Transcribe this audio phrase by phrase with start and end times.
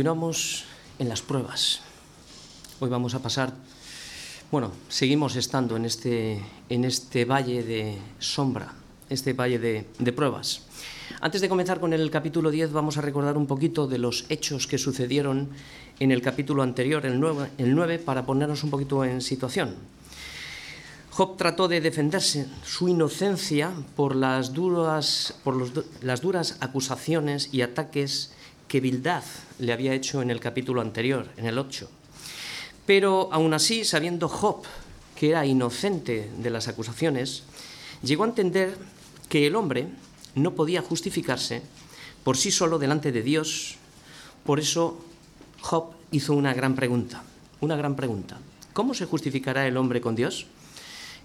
[0.00, 0.64] continuamos
[0.98, 1.80] en las pruebas.
[2.78, 3.52] Hoy vamos a pasar,
[4.50, 6.40] bueno, seguimos estando en este,
[6.70, 8.72] en este valle de sombra,
[9.10, 10.62] este valle de, de pruebas.
[11.20, 14.66] Antes de comenzar con el capítulo 10, vamos a recordar un poquito de los hechos
[14.66, 15.50] que sucedieron
[15.98, 19.74] en el capítulo anterior, el 9, el 9 para ponernos un poquito en situación.
[21.10, 27.60] Job trató de defenderse su inocencia por las duras, por los, las duras acusaciones y
[27.60, 28.32] ataques
[28.70, 29.24] que Bildad
[29.58, 31.90] le había hecho en el capítulo anterior, en el 8.
[32.86, 34.62] Pero aún así, sabiendo Job
[35.16, 37.42] que era inocente de las acusaciones,
[38.00, 38.78] llegó a entender
[39.28, 39.88] que el hombre
[40.36, 41.62] no podía justificarse
[42.22, 43.74] por sí solo delante de Dios.
[44.44, 45.04] Por eso
[45.60, 47.24] Job hizo una gran pregunta,
[47.60, 48.38] una gran pregunta.
[48.72, 50.46] ¿Cómo se justificará el hombre con Dios?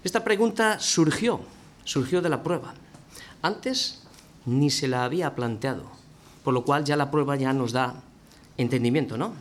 [0.02, 1.42] Esta pregunta surgió,
[1.84, 2.74] surgió de la prueba.
[3.40, 4.02] Antes
[4.46, 5.95] ni se la había planteado,
[6.46, 8.00] por lo cual ya la prueba ya nos da
[8.56, 9.34] entendimiento, ¿no?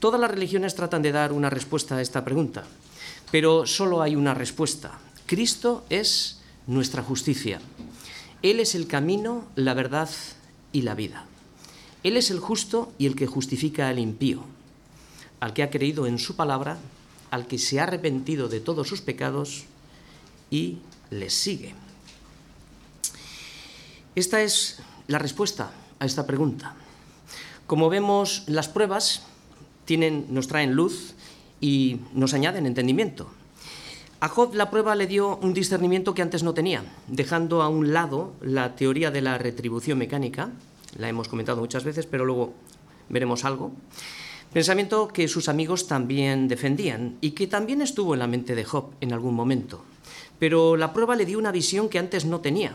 [0.00, 2.64] Todas las religiones tratan de dar una respuesta a esta pregunta,
[3.30, 4.98] pero solo hay una respuesta.
[5.26, 7.60] Cristo es nuestra justicia.
[8.42, 10.10] Él es el camino, la verdad
[10.72, 11.26] y la vida.
[12.02, 14.42] Él es el justo y el que justifica al impío,
[15.38, 16.76] al que ha creído en su palabra,
[17.30, 19.62] al que se ha arrepentido de todos sus pecados
[20.50, 20.78] y
[21.10, 21.76] le sigue.
[24.16, 26.74] Esta es la respuesta a esta pregunta.
[27.66, 29.22] Como vemos, las pruebas
[29.84, 31.14] tienen, nos traen luz
[31.60, 33.28] y nos añaden entendimiento.
[34.20, 37.92] A Job la prueba le dio un discernimiento que antes no tenía, dejando a un
[37.92, 40.50] lado la teoría de la retribución mecánica,
[40.96, 42.52] la hemos comentado muchas veces, pero luego
[43.08, 43.70] veremos algo,
[44.52, 48.90] pensamiento que sus amigos también defendían y que también estuvo en la mente de Job
[49.00, 49.84] en algún momento.
[50.38, 52.74] Pero la prueba le dio una visión que antes no tenía,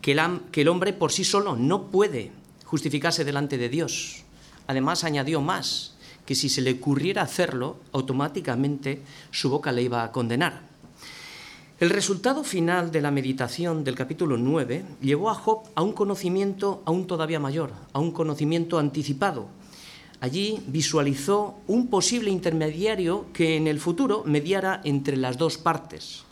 [0.00, 2.32] que, el hombre por sí solo no puede
[2.72, 4.24] justificarse delante de Dios.
[4.66, 5.92] Además añadió más,
[6.24, 10.62] que si se le ocurriera hacerlo, automáticamente su boca le iba a condenar.
[11.80, 16.82] El resultado final de la meditación del capítulo 9 llevó a Job a un conocimiento
[16.86, 19.48] aún todavía mayor, a un conocimiento anticipado.
[20.22, 26.22] Allí visualizó un posible intermediario que en el futuro mediara entre las dos partes.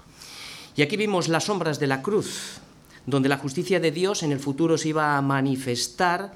[0.74, 2.59] Y aquí vimos las sombras de la cruz,
[3.06, 6.32] donde la justicia de Dios en el futuro se iba a manifestar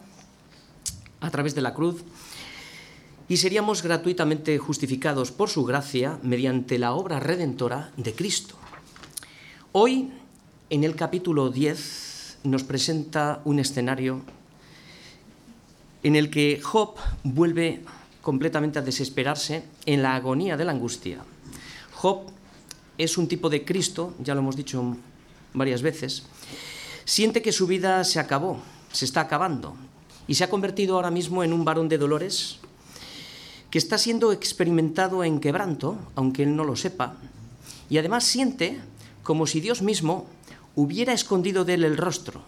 [1.20, 2.04] a través de la cruz
[3.28, 8.56] y seríamos gratuitamente justificados por su gracia mediante la obra redentora de Cristo.
[9.72, 10.12] Hoy,
[10.70, 14.22] en el capítulo 10, nos presenta un escenario
[16.02, 17.82] en el que Job vuelve
[18.20, 21.25] completamente a desesperarse en la agonía de la angustia.
[21.94, 22.25] Job
[22.98, 24.96] es un tipo de Cristo, ya lo hemos dicho
[25.54, 26.25] varias veces,
[27.04, 28.60] siente que su vida se acabó,
[28.92, 29.76] se está acabando,
[30.26, 32.59] y se ha convertido ahora mismo en un varón de dolores
[33.70, 37.16] que está siendo experimentado en quebranto, aunque él no lo sepa,
[37.91, 38.81] y además siente
[39.22, 40.26] como si Dios mismo
[40.76, 42.43] hubiera escondido de él el rostro.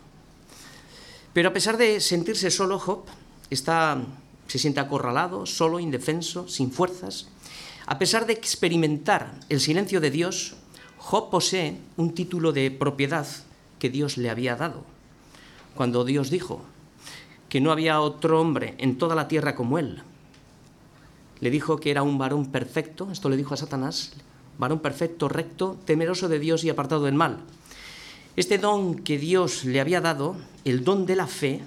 [1.32, 3.04] Pero a pesar de sentirse solo, Job
[3.50, 4.00] está,
[4.46, 7.28] se siente acorralado, solo, indefenso, sin fuerzas,
[7.86, 10.54] a pesar de experimentar el silencio de Dios,
[10.98, 13.26] Job posee un título de propiedad
[13.78, 14.84] que Dios le había dado.
[15.74, 16.62] Cuando Dios dijo
[17.48, 20.02] que no había otro hombre en toda la tierra como él,
[21.40, 24.12] le dijo que era un varón perfecto, esto le dijo a Satanás,
[24.58, 27.38] varón perfecto, recto, temeroso de Dios y apartado del mal.
[28.36, 31.62] Este don que Dios le había dado, el don de la fe,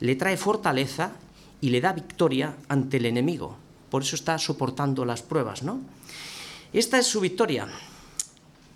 [0.00, 1.12] le trae fortaleza
[1.60, 3.56] y le da victoria ante el enemigo
[3.90, 5.80] por eso está soportando las pruebas, ¿no?
[6.72, 7.66] Esta es su victoria.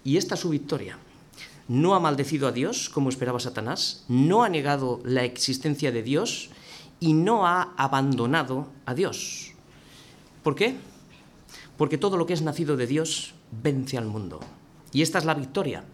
[0.05, 0.99] Y esta es su victoria.
[1.69, 6.51] No ha maldecido a Dios, como esperaba Satanás, no ha negado la existencia de Dios
[7.01, 9.53] y no ha abandonado a Dios.
[10.43, 10.77] ¿Por qué?
[11.77, 14.41] Porque todo lo que es nacido de Dios vence al mundo.
[14.93, 15.85] Y esta es la victoria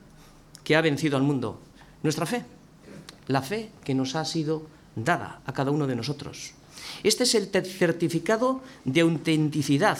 [0.64, 1.60] que ha vencido al mundo.
[2.02, 2.44] Nuestra fe.
[3.26, 4.66] La fe que nos ha sido
[4.96, 6.52] dada a cada uno de nosotros.
[7.02, 9.98] Este es el certificado de autenticidad,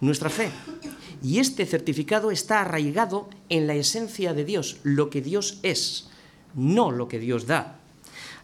[0.00, 0.50] nuestra fe.
[1.24, 6.10] Y este certificado está arraigado en la esencia de Dios, lo que Dios es,
[6.54, 7.78] no lo que Dios da.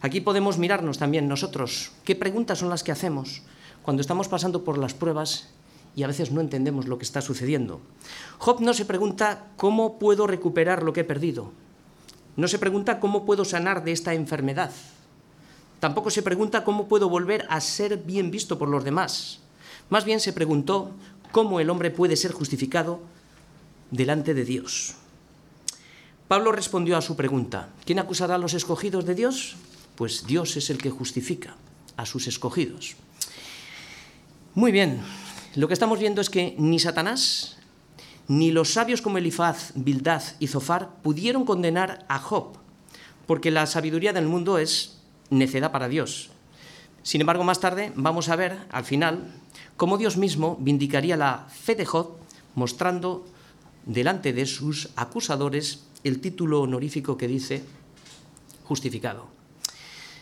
[0.01, 3.43] Aquí podemos mirarnos también nosotros qué preguntas son las que hacemos
[3.83, 5.49] cuando estamos pasando por las pruebas
[5.95, 7.81] y a veces no entendemos lo que está sucediendo.
[8.39, 11.51] Job no se pregunta cómo puedo recuperar lo que he perdido.
[12.35, 14.71] No se pregunta cómo puedo sanar de esta enfermedad.
[15.79, 19.41] Tampoco se pregunta cómo puedo volver a ser bien visto por los demás.
[19.91, 20.91] Más bien se preguntó
[21.31, 23.01] cómo el hombre puede ser justificado
[23.91, 24.95] delante de Dios.
[26.27, 29.55] Pablo respondió a su pregunta, ¿quién acusará a los escogidos de Dios?
[29.95, 31.55] Pues Dios es el que justifica
[31.97, 32.95] a sus escogidos.
[34.55, 35.01] Muy bien,
[35.55, 37.57] lo que estamos viendo es que ni Satanás
[38.27, 42.53] ni los sabios como Elifaz, Bildad y Zofar pudieron condenar a Job,
[43.27, 46.29] porque la sabiduría del mundo es necedad para Dios.
[47.03, 49.33] Sin embargo, más tarde vamos a ver, al final,
[49.81, 52.11] cómo Dios mismo vindicaría la fe de Job,
[52.53, 53.25] mostrando
[53.83, 57.63] delante de sus acusadores el título honorífico que dice
[58.63, 59.25] justificado.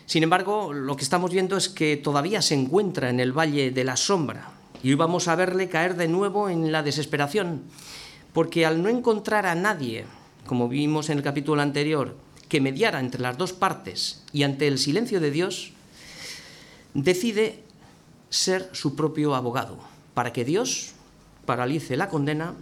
[0.06, 3.84] Sin embargo, lo que estamos viendo es que todavía se encuentra en el valle de
[3.84, 4.50] la sombra
[4.82, 7.60] y hoy vamos a verle caer de nuevo en la desesperación
[8.32, 10.06] porque al no encontrar a nadie,
[10.46, 12.16] como vimos en el capítulo anterior,
[12.48, 15.72] que mediara entre las dos partes y ante el silencio de Dios,
[16.94, 17.68] decide
[18.30, 19.76] ser su propio abogado,
[20.14, 20.92] para que Dios
[21.44, 22.54] paralice la condena,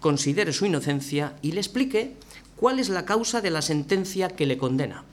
[0.00, 2.16] considere su inocencia y le explique
[2.56, 5.04] cuál es la causa de la sentencia que le condena.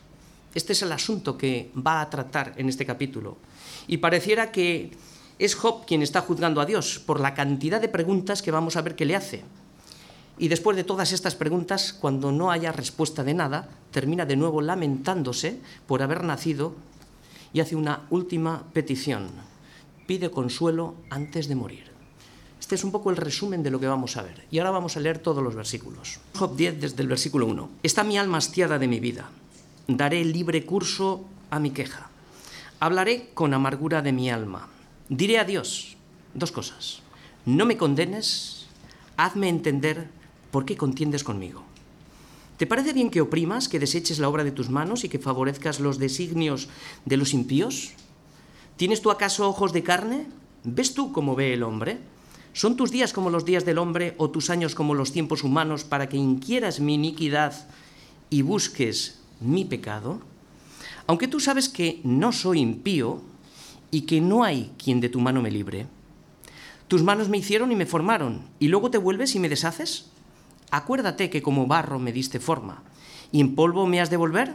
[0.56, 3.38] Este es el asunto que va a tratar en este capítulo.
[3.88, 4.92] Y pareciera que
[5.38, 8.82] es Job quien está juzgando a Dios por la cantidad de preguntas que vamos a
[8.82, 9.44] ver que le hace.
[10.38, 14.62] Y después de todas estas preguntas, cuando no haya respuesta de nada, termina de nuevo
[14.62, 16.74] lamentándose por haber nacido
[17.52, 19.49] y hace una última petición.
[20.10, 21.84] Pide consuelo antes de morir.
[22.60, 24.44] Este es un poco el resumen de lo que vamos a ver.
[24.50, 26.18] Y ahora vamos a leer todos los versículos.
[26.34, 27.70] Job 10 desde el versículo 1.
[27.84, 29.30] Está mi alma hastiada de mi vida.
[29.88, 32.10] Daré libre curso a mi queja.
[32.80, 34.68] Hablaré con amargura de mi alma.
[35.10, 35.96] Diré a Dios
[36.34, 37.02] dos cosas.
[37.46, 38.66] No me condenes,
[39.16, 40.10] hazme entender
[40.50, 41.62] ¿por qué contiendes conmigo?
[42.58, 45.80] ¿Te parece bien que oprimas, que deseches la obra de tus manos y que favorezcas
[45.80, 46.68] los designios
[47.06, 47.94] de los impíos?
[48.80, 50.26] ¿Tienes tú acaso ojos de carne?
[50.64, 51.98] ¿Ves tú cómo ve el hombre?
[52.54, 55.84] ¿Son tus días como los días del hombre o tus años como los tiempos humanos
[55.84, 57.68] para que inquieras mi iniquidad
[58.30, 60.22] y busques mi pecado?
[61.08, 63.22] Aunque tú sabes que no soy impío
[63.92, 65.86] y que no hay quien de tu mano me libre.
[66.88, 70.06] Tus manos me hicieron y me formaron, y luego te vuelves y me deshaces.
[70.72, 72.82] Acuérdate que como barro me diste forma,
[73.34, 74.54] y en polvo me has de volver.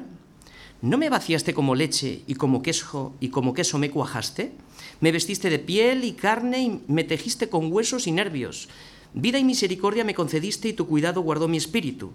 [0.83, 4.53] ¿No me vaciaste como leche y como queso y como queso me cuajaste?
[5.01, 8.69] Me vestiste de piel y carne y me tejiste con huesos y nervios.
[9.15, 12.13] Vida y misericordia me concediste y tu cuidado guardó mi espíritu.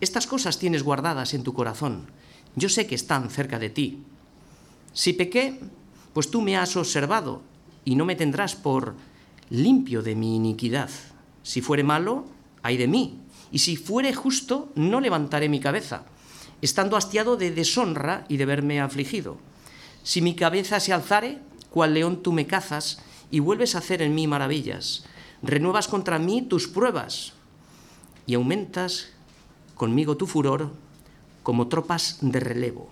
[0.00, 2.06] Estas cosas tienes guardadas en tu corazón.
[2.56, 4.02] Yo sé que están cerca de ti.
[4.92, 5.58] Si pequé,
[6.12, 7.42] pues tú me has observado
[7.84, 8.94] y no me tendrás por
[9.50, 10.90] limpio de mi iniquidad.
[11.42, 12.26] Si fuere malo,
[12.62, 13.18] ay de mí,
[13.50, 16.06] y si fuere justo, no levantaré mi cabeza,
[16.64, 19.38] estando hastiado de deshonra y de verme afligido.
[20.02, 21.38] Si mi cabeza se alzare,
[21.70, 22.98] cual león tú me cazas,
[23.30, 25.04] y vuelves a hacer en mí maravillas.
[25.42, 27.32] Renuevas contra mí tus pruebas,
[28.26, 29.08] y aumentas
[29.74, 30.70] conmigo tu furor
[31.42, 32.88] como tropas de relevo.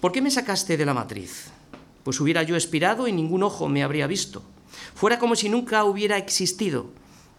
[0.00, 1.48] ¿Por qué me sacaste de la matriz?
[2.04, 4.42] Pues hubiera yo expirado y ningún ojo me habría visto.
[4.94, 6.90] Fuera como si nunca hubiera existido,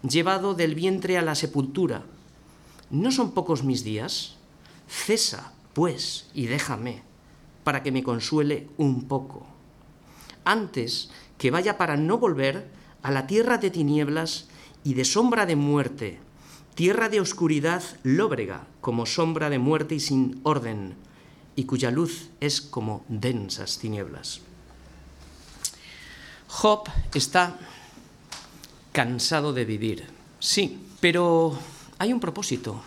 [0.01, 2.03] llevado del vientre a la sepultura
[2.89, 4.36] ¿No son pocos mis días?
[4.87, 7.03] Cesa, pues, y déjame,
[7.63, 9.45] para que me consuele un poco.
[10.45, 12.67] Antes que vaya para no volver
[13.03, 14.47] a la tierra de tinieblas
[14.83, 16.19] y de sombra de muerte,
[16.75, 20.95] tierra de oscuridad lóbrega, como sombra de muerte y sin orden,
[21.55, 24.41] y cuya luz es como densas tinieblas.
[26.47, 27.57] Job está
[28.93, 30.07] cansado de vivir,
[30.39, 31.57] sí, pero
[31.97, 32.81] hay un propósito,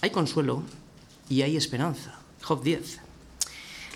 [0.00, 0.62] hay consuelo
[1.28, 2.18] y hay esperanza.
[2.42, 3.00] Job 10.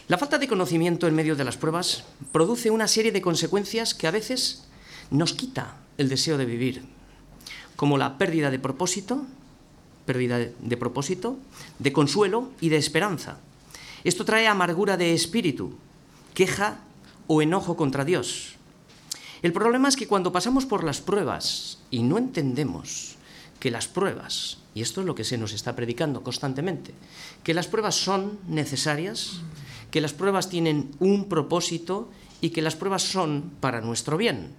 [0.09, 4.07] La falta de conocimiento en medio de las pruebas produce una serie de consecuencias que
[4.07, 4.65] a veces
[5.11, 6.83] nos quita el deseo de vivir,
[7.77, 9.25] como la pérdida de propósito,
[10.05, 11.39] pérdida de propósito,
[11.79, 13.39] de consuelo y de esperanza.
[14.05, 15.75] Esto trae amargura de espíritu,
[16.35, 16.81] queja
[17.29, 18.57] o enojo contra Dios.
[19.43, 23.17] El problema es que cuando pasamos por las pruebas y no entendemos
[23.61, 26.95] que las pruebas, y esto es lo que se nos está predicando constantemente,
[27.45, 29.41] que las pruebas son necesarias,
[29.91, 32.11] que las pruebas tienen un propósito
[32.41, 34.55] y que las pruebas son para nuestro bien.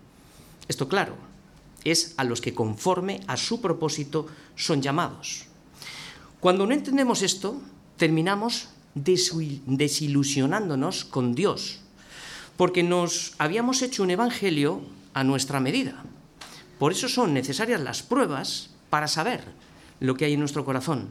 [0.67, 1.15] Esto claro,
[1.83, 5.45] es a los que conforme a su propósito son llamados.
[6.39, 7.59] Cuando no entendemos esto,
[7.97, 11.79] terminamos desilusionándonos con Dios,
[12.55, 14.81] porque nos habíamos hecho un evangelio
[15.15, 16.03] a nuestra medida.
[16.77, 19.41] Por eso son necesarias las pruebas para saber
[20.03, 21.07] lo que hay en nuestro corazón,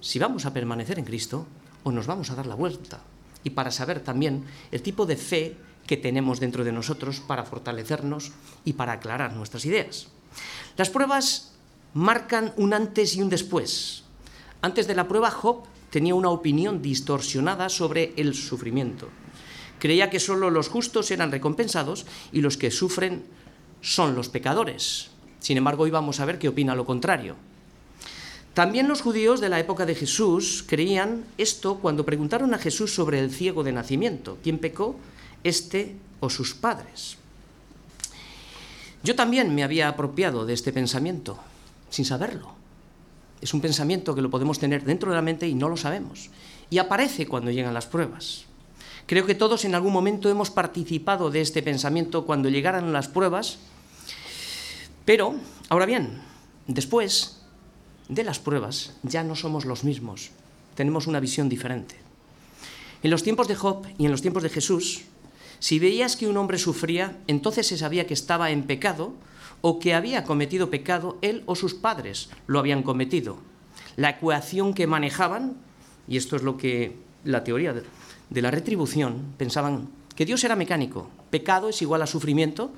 [0.00, 1.46] si vamos a permanecer en Cristo
[1.84, 3.04] o nos vamos a dar la vuelta,
[3.44, 8.32] y para saber también el tipo de fe que tenemos dentro de nosotros para fortalecernos
[8.64, 10.08] y para aclarar nuestras ideas.
[10.78, 11.52] Las pruebas
[11.92, 14.04] marcan un antes y un después.
[14.62, 19.10] Antes de la prueba, Job tenía una opinión distorsionada sobre el sufrimiento.
[19.78, 23.26] Creía que solo los justos eran recompensados y los que sufren
[23.82, 25.10] son los pecadores.
[25.38, 27.51] Sin embargo, hoy vamos a ver qué opina lo contrario.
[28.54, 33.18] También los judíos de la época de Jesús creían esto cuando preguntaron a Jesús sobre
[33.18, 34.36] el ciego de nacimiento.
[34.42, 34.96] ¿Quién pecó?
[35.42, 37.16] ¿Este o sus padres?
[39.02, 41.38] Yo también me había apropiado de este pensamiento,
[41.88, 42.54] sin saberlo.
[43.40, 46.28] Es un pensamiento que lo podemos tener dentro de la mente y no lo sabemos.
[46.68, 48.44] Y aparece cuando llegan las pruebas.
[49.06, 53.58] Creo que todos en algún momento hemos participado de este pensamiento cuando llegaran las pruebas.
[55.04, 55.34] Pero,
[55.70, 56.22] ahora bien,
[56.68, 57.41] después
[58.14, 60.30] de las pruebas ya no somos los mismos.
[60.74, 61.96] Tenemos una visión diferente.
[63.02, 65.02] En los tiempos de Job y en los tiempos de Jesús,
[65.58, 69.14] si veías que un hombre sufría, entonces se sabía que estaba en pecado
[69.60, 73.38] o que había cometido pecado él o sus padres lo habían cometido.
[73.96, 75.56] La ecuación que manejaban,
[76.08, 77.74] y esto es lo que la teoría
[78.30, 81.08] de la retribución, pensaban que Dios era mecánico.
[81.30, 82.72] Pecado es igual a sufrimiento,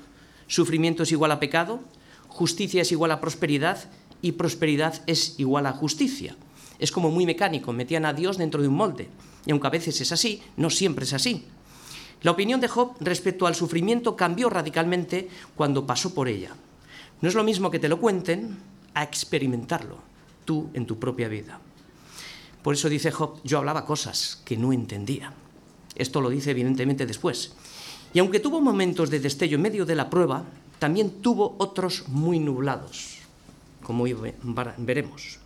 [0.47, 1.81] sufrimiento es igual a pecado,
[2.27, 3.89] justicia es igual a prosperidad
[4.25, 6.35] y prosperidad es igual a justicia.
[6.79, 9.07] Es como muy mecánico, metían a Dios dentro de un molde.
[9.45, 11.45] Y aunque a veces es así, no siempre es así.
[12.23, 16.55] La opinión de Job respecto al sufrimiento cambió radicalmente cuando pasó por ella.
[17.21, 18.57] No es lo mismo que te lo cuenten
[18.95, 19.99] a experimentarlo
[20.43, 21.59] tú en tu propia vida.
[22.63, 25.33] Por eso dice Job, yo hablaba cosas que no entendía.
[25.93, 27.53] Esto lo dice evidentemente después.
[28.11, 30.45] Y aunque tuvo momentos de destello en medio de la prueba,
[30.79, 33.24] también tuvo otros muy nublados,
[33.85, 34.05] como
[34.77, 35.39] veremos.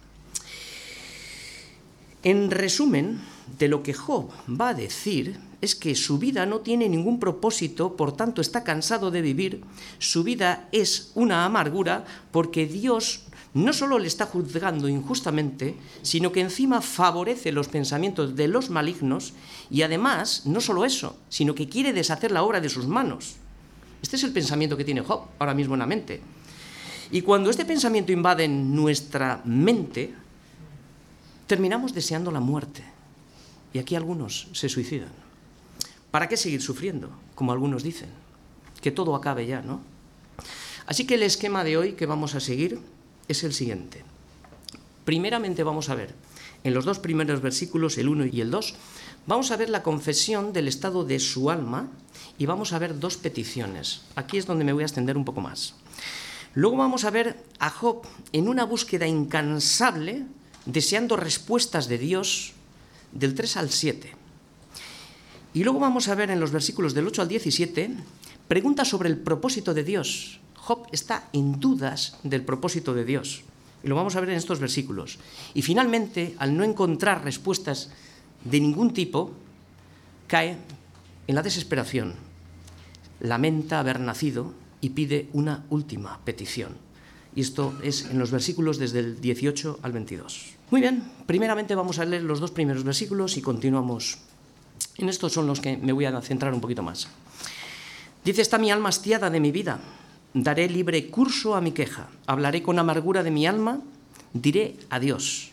[2.24, 3.22] En resumen,
[3.58, 7.96] de lo que Job va a decir es que su vida no tiene ningún propósito,
[7.96, 9.64] por tanto está cansado de vivir,
[9.98, 16.42] su vida es una amargura porque Dios no solo le está juzgando injustamente, sino que
[16.42, 19.34] encima favorece los pensamientos de los malignos
[19.70, 23.36] y además, no solo eso, sino que quiere deshacer la obra de sus manos.
[24.02, 26.22] Este es el pensamiento que tiene Job ahora mismo en la mente.
[27.12, 30.14] Y cuando este pensamiento invade nuestra mente,
[31.48, 32.84] terminamos deseando la muerte.
[33.74, 35.10] Y aquí algunos se suicidan.
[36.12, 37.10] ¿Para qué seguir sufriendo?
[37.36, 38.10] Como algunos dicen.
[38.82, 39.82] Que todo acabe ya, ¿no?
[40.86, 42.80] Así que el esquema de hoy que vamos a seguir
[43.28, 44.04] es el siguiente.
[45.06, 46.14] Primeramente vamos a ver,
[46.64, 48.76] en los dos primeros versículos, el 1 y el 2,
[49.28, 51.90] vamos a ver la confesión del estado de su alma
[52.38, 54.02] y vamos a ver dos peticiones.
[54.16, 55.76] Aquí es donde me voy a extender un poco más.
[56.56, 58.02] Luego vamos a ver a Job
[58.32, 60.26] en una búsqueda incansable,
[60.66, 62.54] deseando respuestas de Dios
[63.12, 64.12] del 3 al 7.
[65.54, 67.92] Y luego vamos a ver en los versículos del 8 al 17
[68.48, 70.40] preguntas sobre el propósito de Dios.
[70.56, 73.44] Job está en dudas del propósito de Dios.
[73.84, 75.20] Y lo vamos a ver en estos versículos.
[75.54, 77.92] Y finalmente, al no encontrar respuestas
[78.44, 79.32] de ningún tipo,
[80.28, 80.58] cae
[81.28, 82.16] en la desesperación.
[83.20, 86.78] Lamenta haber nacido y pide una última petición.
[87.36, 90.56] Y esto es en los versículos desde el 18 al 22.
[90.72, 94.20] Muy bien, primeramente vamos a leer los dos primeros versículos y continuamos.
[94.98, 97.08] En estos son los que me voy a centrar un poquito más.
[98.24, 99.80] Dice, está mi alma hastiada de mi vida,
[100.34, 103.82] daré libre curso a mi queja, hablaré con amargura de mi alma,
[104.34, 105.52] diré adiós.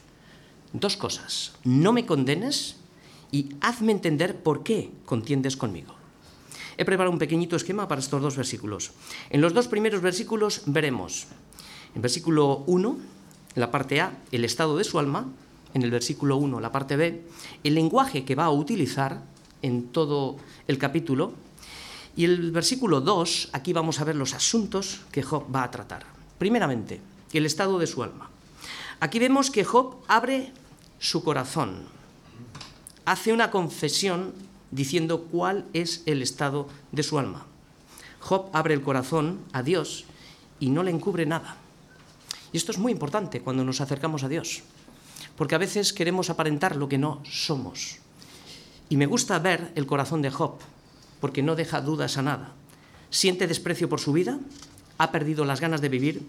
[0.73, 2.77] Dos cosas, no me condenes
[3.33, 5.96] y hazme entender por qué contiendes conmigo.
[6.77, 8.93] He preparado un pequeñito esquema para estos dos versículos.
[9.31, 11.27] En los dos primeros versículos veremos,
[11.95, 12.99] en versículo 1,
[13.55, 15.27] en la parte A, el estado de su alma,
[15.73, 17.23] en el versículo 1, la parte B,
[17.65, 19.23] el lenguaje que va a utilizar
[19.63, 20.37] en todo
[20.69, 21.33] el capítulo,
[22.17, 26.05] y el versículo 2, aquí vamos a ver los asuntos que Job va a tratar.
[26.39, 27.01] Primeramente,
[27.39, 28.31] el estado de su alma.
[29.01, 30.53] Aquí vemos que Job abre
[30.99, 31.85] su corazón,
[33.05, 34.33] hace una confesión
[34.77, 37.47] diciendo cuál es el estado de su alma.
[38.21, 40.05] Job abre el corazón a Dios
[40.61, 41.57] y no le encubre nada.
[42.53, 44.63] Y esto es muy importante cuando nos acercamos a Dios,
[45.35, 47.99] porque a veces queremos aparentar lo que no somos.
[48.91, 50.59] Y me gusta ver el corazón de Job,
[51.21, 52.53] porque no deja dudas a nada.
[53.09, 54.39] Siente desprecio por su vida,
[54.99, 56.23] ha perdido las ganas de vivir,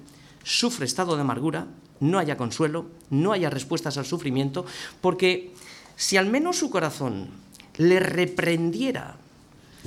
[0.44, 1.68] sufre estado de amargura,
[2.00, 4.66] no haya consuelo, no haya respuestas al sufrimiento,
[5.02, 5.54] porque
[5.98, 7.47] si al menos su corazón
[7.78, 9.18] le reprendiera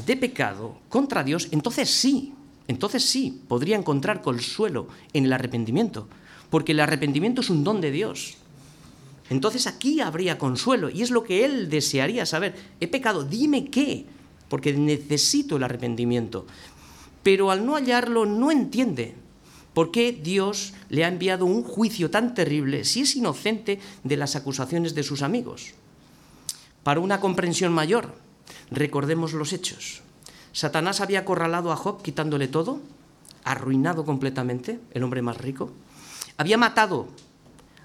[0.06, 2.32] de pecado contra Dios, entonces sí,
[2.68, 6.08] entonces sí, podría encontrar consuelo en el arrepentimiento
[6.50, 8.34] porque el arrepentimiento es un don de Dios.
[9.30, 12.54] Entonces aquí habría consuelo y es lo que él desearía saber.
[12.80, 14.04] He pecado, dime qué,
[14.48, 16.46] porque necesito el arrepentimiento.
[17.22, 19.14] Pero al no hallarlo no entiende
[19.72, 24.34] por qué Dios le ha enviado un juicio tan terrible si es inocente de las
[24.34, 25.74] acusaciones de sus amigos.
[26.82, 28.14] Para una comprensión mayor,
[28.70, 30.00] recordemos los hechos.
[30.52, 32.80] Satanás había acorralado a Job quitándole todo,
[33.44, 35.70] arruinado completamente, el hombre más rico.
[36.38, 37.08] Había matado,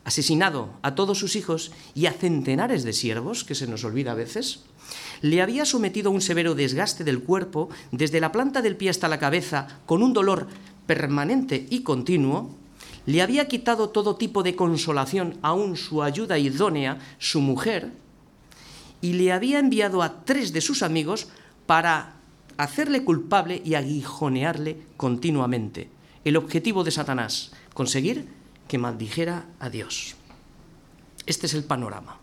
[0.06, 4.16] asesinado a todos sus hijos y a centenares de siervos, que se nos olvida a
[4.16, 4.64] veces.
[5.22, 9.10] Le había sometido a un severo desgaste del cuerpo, desde la planta del pie hasta
[9.10, 10.48] la cabeza, con un dolor
[10.88, 12.56] permanente y continuo.
[13.06, 17.92] Le había quitado todo tipo de consolación, aún su ayuda idónea, su mujer,
[19.06, 21.28] y le había enviado a tres de sus amigos
[21.68, 22.14] para
[22.58, 25.90] hacerle culpable y aguijonearle continuamente.
[26.24, 28.26] El objetivo de Satanás, conseguir
[28.68, 30.16] que maldijera a Dios.
[31.28, 32.18] Este es el panorama.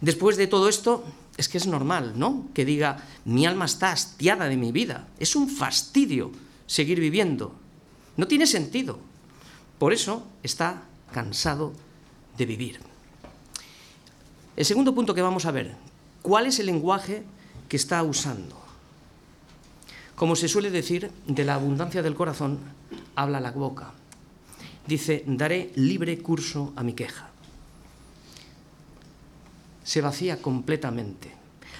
[0.00, 1.04] Después de todo esto,
[1.36, 2.48] es que es normal, ¿no?
[2.54, 5.08] Que diga, mi alma está hastiada de mi vida.
[5.18, 6.32] Es un fastidio
[6.66, 7.54] seguir viviendo.
[8.16, 8.98] No tiene sentido.
[9.78, 10.82] Por eso está
[11.12, 11.74] cansado
[12.38, 12.80] de vivir.
[14.56, 15.76] El segundo punto que vamos a ver,
[16.26, 17.22] ¿cuál es el lenguaje
[17.68, 18.60] que está usando?
[20.16, 22.58] Como se suele decir, de la abundancia del corazón
[23.14, 23.92] habla la boca.
[24.88, 27.30] Dice, daré libre curso a mi queja.
[29.84, 31.30] Se vacía completamente.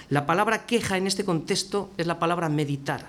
[0.09, 3.05] La palabra queja en este contexto es la palabra meditar,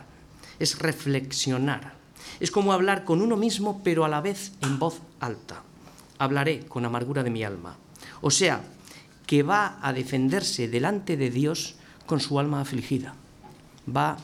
[0.58, 1.92] es reflexionar.
[2.40, 5.62] Es como hablar con uno mismo, pero a la vez en voz alta.
[6.18, 7.76] Hablaré con amargura de mi alma.
[8.22, 8.60] O sea,
[9.28, 11.76] que va a defenderse delante de Dios
[12.08, 13.12] con su alma afligida.
[13.84, 14.16] Va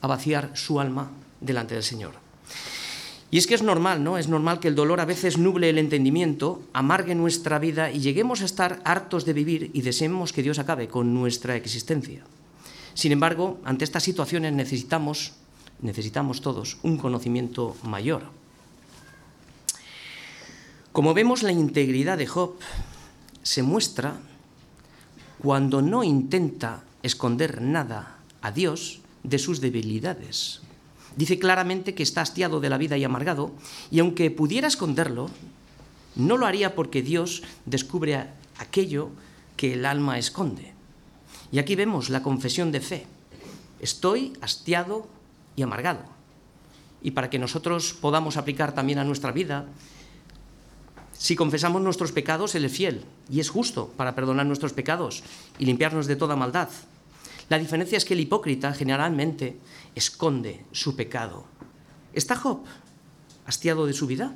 [0.00, 1.12] a vaciar su alma
[1.44, 2.16] delante del Señor.
[3.30, 4.16] Y es que es normal, ¿no?
[4.16, 8.40] Es normal que el dolor a veces nuble el entendimiento, amargue nuestra vida y lleguemos
[8.40, 12.24] a estar hartos de vivir y deseemos que Dios acabe con nuestra existencia.
[12.94, 15.34] Sin embargo, ante estas situaciones necesitamos,
[15.82, 18.22] necesitamos todos un conocimiento mayor.
[20.92, 22.54] Como vemos, la integridad de Job
[23.42, 24.18] se muestra
[25.42, 30.60] cuando no intenta esconder nada a Dios, de sus debilidades.
[31.16, 33.52] Dice claramente que está hastiado de la vida y amargado,
[33.90, 35.28] y aunque pudiera esconderlo,
[36.16, 38.26] no lo haría porque Dios descubre
[38.58, 39.10] aquello
[39.56, 40.72] que el alma esconde.
[41.52, 43.06] Y aquí vemos la confesión de fe.
[43.80, 45.08] Estoy hastiado
[45.56, 46.04] y amargado.
[47.02, 49.66] Y para que nosotros podamos aplicar también a nuestra vida,
[51.20, 55.22] si confesamos nuestros pecados, Él es fiel y es justo para perdonar nuestros pecados
[55.58, 56.70] y limpiarnos de toda maldad.
[57.50, 59.58] La diferencia es que el hipócrita generalmente
[59.94, 61.44] esconde su pecado.
[62.14, 62.64] ¿Está Job
[63.44, 64.32] hastiado de su vida?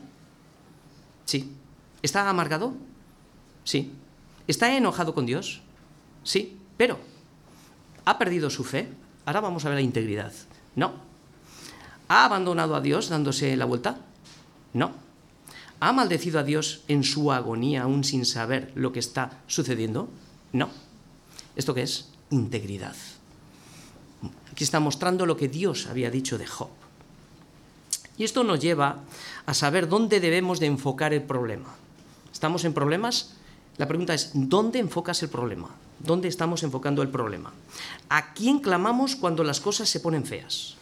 [1.25, 1.51] Sí.
[2.03, 2.75] ¿Está amargado?
[3.65, 3.91] Sí.
[4.47, 5.63] ¿Está enojado con Dios?
[6.23, 6.59] Sí.
[6.77, 6.99] Pero,
[8.05, 8.91] ¿ha perdido su fe?
[9.25, 10.35] Ahora vamos a ver la integridad.
[10.77, 10.93] No.
[12.09, 13.97] ¿Ha abandonado a Dios dándose la vuelta?
[14.75, 15.04] No.
[15.81, 20.09] ¿Ha maldecido a Dios en su agonía aún sin saber lo que está sucediendo?
[20.53, 20.71] No.
[21.57, 22.09] ¿Esto qué es?
[22.31, 22.97] integridad.
[24.51, 26.71] Aquí está mostrando lo que Dios había dicho de Job.
[28.17, 29.01] Y esto nos lleva
[29.47, 31.75] a saber dónde debemos de enfocar el problema.
[32.33, 33.35] ¿Estamos en problemas?
[33.77, 35.71] La pregunta es, ¿dónde enfocas el problema?
[35.99, 37.53] ¿Dónde estamos enfocando el problema?
[38.09, 40.77] ¿A quién clamamos cuando las cosas se ponen feas?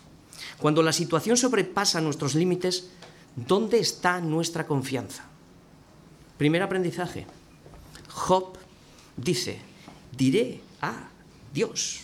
[0.58, 2.90] Cuando la situación sobrepasa nuestros límites,
[3.36, 5.24] ¿dónde está nuestra confianza?
[6.38, 7.26] Primer aprendizaje.
[8.08, 8.58] Job
[9.16, 9.60] dice,
[10.16, 11.08] diré a
[11.52, 12.02] Dios.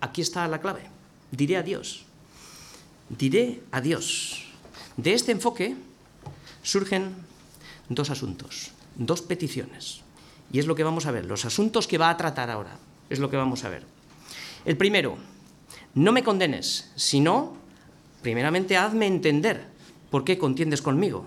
[0.00, 0.82] Aquí está la clave.
[1.30, 2.04] Diré a Dios.
[3.08, 4.46] Diré a Dios.
[4.96, 5.76] De este enfoque
[6.62, 7.14] surgen
[7.88, 10.02] dos asuntos, dos peticiones.
[10.52, 12.78] Y es lo que vamos a ver, los asuntos que va a tratar ahora.
[13.08, 13.84] Es lo que vamos a ver.
[14.64, 15.16] El primero,
[15.94, 17.56] no me condenes, sino,
[18.22, 19.66] primeramente, hazme entender
[20.10, 21.26] por qué contiendes conmigo.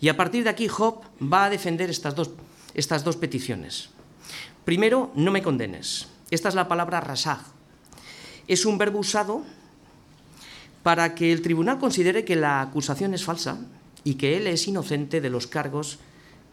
[0.00, 2.30] Y a partir de aquí Job va a defender estas dos,
[2.74, 3.90] estas dos peticiones.
[4.64, 6.08] Primero, no me condenes.
[6.30, 7.40] Esta es la palabra rasaj.
[8.48, 9.42] Es un verbo usado
[10.82, 13.58] para que el tribunal considere que la acusación es falsa
[14.04, 15.98] y que él es inocente de los cargos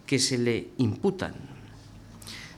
[0.05, 1.34] que se le imputan.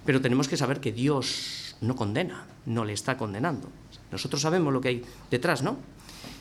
[0.06, 3.70] Pero tenemos que saber que Dios no condena, no le está condenando.
[4.12, 5.78] Nosotros sabemos lo que hay detrás, ¿no?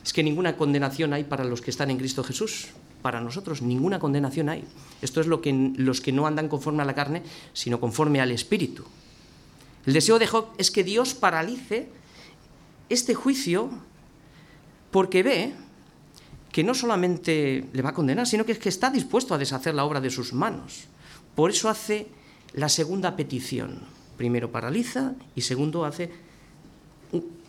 [0.04, 2.68] Es que ninguna condenación hay para los que están en Cristo Jesús.
[3.02, 4.64] Para nosotros ninguna condenación hay.
[5.02, 8.30] Esto es lo que los que no andan conforme a la carne, sino conforme al
[8.30, 8.84] Espíritu.
[9.86, 11.88] El deseo de Job es que Dios paralice
[12.88, 13.70] este juicio
[14.90, 15.54] porque ve
[16.52, 19.74] que no solamente le va a condenar, sino que es que está dispuesto a deshacer
[19.74, 20.84] la obra de sus manos.
[21.34, 22.08] Por eso hace
[22.52, 23.80] la segunda petición.
[24.16, 26.10] Primero paraliza y segundo hace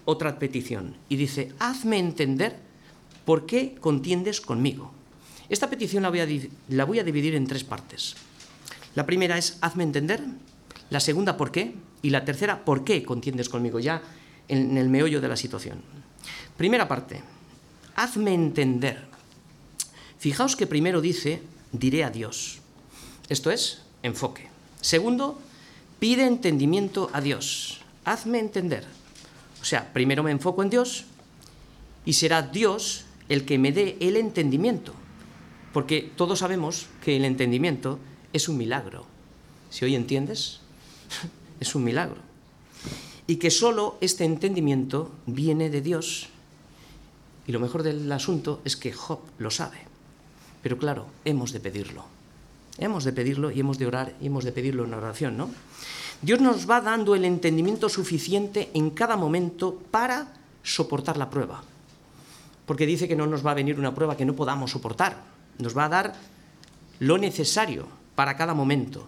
[0.06, 0.96] otra petición.
[1.10, 2.58] Y dice, hazme entender
[3.26, 4.92] por qué contiendes conmigo.
[5.50, 8.16] Esta petición la voy a, dividir en tres partes.
[8.96, 10.22] La primera es, hazme entender.
[10.90, 11.76] La segunda, ¿por qué?
[12.02, 13.80] Y la tercera, ¿por qué contiendes conmigo?
[13.80, 14.02] Ya
[14.48, 15.82] en el meollo de la situación.
[16.58, 17.22] Primera parte,
[17.96, 19.06] hazme entender.
[20.20, 22.60] Fijaos que primero dice, diré a Dios.
[23.30, 24.48] Esto es, enfoque.
[24.82, 25.40] Segundo,
[26.00, 27.82] pide entendimiento a Dios.
[28.06, 28.86] Hazme entender.
[29.62, 31.06] O sea, primero me enfoco en Dios
[32.06, 34.94] y será Dios el que me dé el entendimiento.
[35.74, 38.00] Porque todos sabemos que el entendimiento
[38.34, 39.06] es un milagro.
[39.70, 40.60] Si hoy entiendes,
[41.60, 42.18] es un milagro.
[43.28, 46.28] Y que solo este entendimiento viene de Dios.
[47.48, 49.78] Y lo mejor del asunto es que Job lo sabe.
[50.62, 52.06] Pero claro, hemos de pedirlo.
[52.78, 55.50] Hemos de pedirlo y hemos de orar y hemos de pedirlo en oración, ¿no?
[56.22, 61.64] Dios nos va dando el entendimiento suficiente en cada momento para soportar la prueba.
[62.68, 65.18] Porque dice que no nos va a venir una prueba que no podamos soportar.
[65.58, 66.14] Nos va a dar
[67.00, 69.08] lo necesario para cada momento.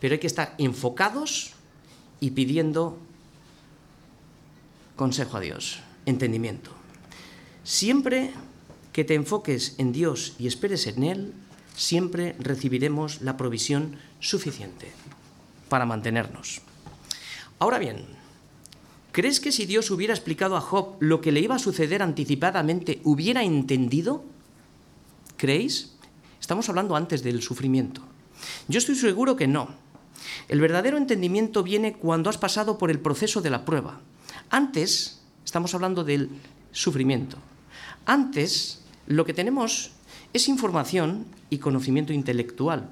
[0.00, 1.52] Pero hay que estar enfocados
[2.20, 2.96] y pidiendo
[4.96, 6.70] consejo a Dios, entendimiento.
[7.62, 8.32] Siempre
[8.92, 11.34] que te enfoques en Dios y esperes en Él,
[11.76, 14.92] siempre recibiremos la provisión suficiente
[15.68, 16.60] para mantenernos.
[17.58, 18.06] Ahora bien,
[19.12, 23.00] ¿crees que si Dios hubiera explicado a Job lo que le iba a suceder anticipadamente,
[23.04, 24.24] hubiera entendido?
[25.36, 25.96] ¿Creéis?
[26.40, 28.02] Estamos hablando antes del sufrimiento.
[28.68, 29.68] Yo estoy seguro que no.
[30.48, 34.00] El verdadero entendimiento viene cuando has pasado por el proceso de la prueba.
[34.50, 36.28] Antes, estamos hablando del
[36.72, 37.38] sufrimiento.
[38.06, 39.92] Antes, lo que tenemos
[40.32, 42.90] es información y conocimiento intelectual.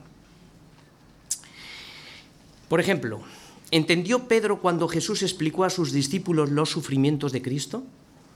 [2.72, 3.20] Por ejemplo,
[3.70, 7.84] ¿entendió Pedro cuando Jesús explicó a sus discípulos los sufrimientos de Cristo?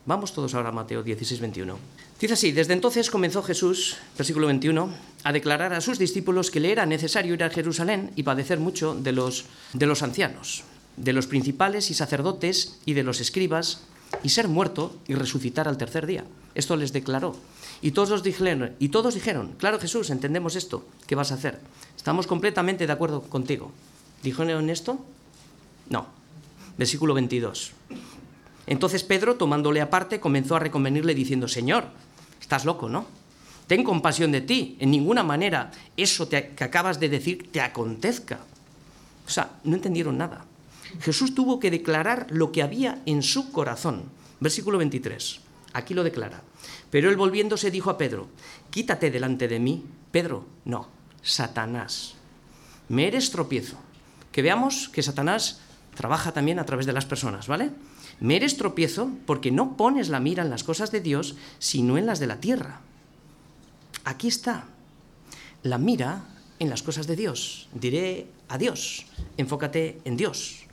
[0.05, 1.79] Vamos todos ahora a Mateo 16, 21.
[2.21, 4.91] Dice así, desde entonces comenzó Jesús, versículo 21,
[5.25, 8.95] a declarar a sus discípulos que le era necesario ir a Jerusalén y padecer mucho
[8.95, 10.65] de los, de los ancianos,
[10.99, 13.85] de los principales y sacerdotes y de los escribas,
[14.23, 16.25] y ser muerto y resucitar al tercer día.
[16.55, 17.37] Esto les declaró.
[17.81, 21.59] Y todos dijeron, y todos dijeron, claro Jesús, entendemos esto, ¿qué vas a hacer?
[21.97, 23.73] Estamos completamente de acuerdo contigo.
[24.27, 24.99] ¿Dijeron esto?
[25.89, 26.09] No.
[26.77, 27.71] Versículo 22.
[28.67, 31.85] Entonces Pedro, tomándole aparte, comenzó a reconvenirle diciendo, Señor,
[32.41, 33.07] estás loco, ¿no?
[33.69, 34.77] Ten compasión de ti.
[34.81, 38.41] En ninguna manera eso que acabas de decir te acontezca.
[39.25, 40.45] O sea, no entendieron nada.
[41.03, 44.11] Jesús tuvo que declarar lo que había en su corazón.
[44.41, 45.39] Versículo 23.
[45.73, 46.43] Aquí lo declara.
[46.91, 48.27] Pero él volviéndose dijo a Pedro,
[48.71, 49.85] quítate delante de mí.
[50.11, 50.89] Pedro, no,
[51.23, 52.15] Satanás.
[52.89, 53.86] Me eres tropiezo.
[54.37, 55.61] Que veamos que Satanás
[55.95, 57.71] trabaja también a través de las personas, ¿vale?
[58.21, 62.05] Me eres tropiezo porque no pones la mira en las cosas de Dios, sino en
[62.05, 62.83] las de la tierra.
[64.05, 64.67] Aquí está.
[65.63, 66.27] La mira
[66.59, 67.71] en las cosas de Dios.
[67.73, 69.07] Diré a Dios.
[69.39, 70.67] Enfócate en Dios.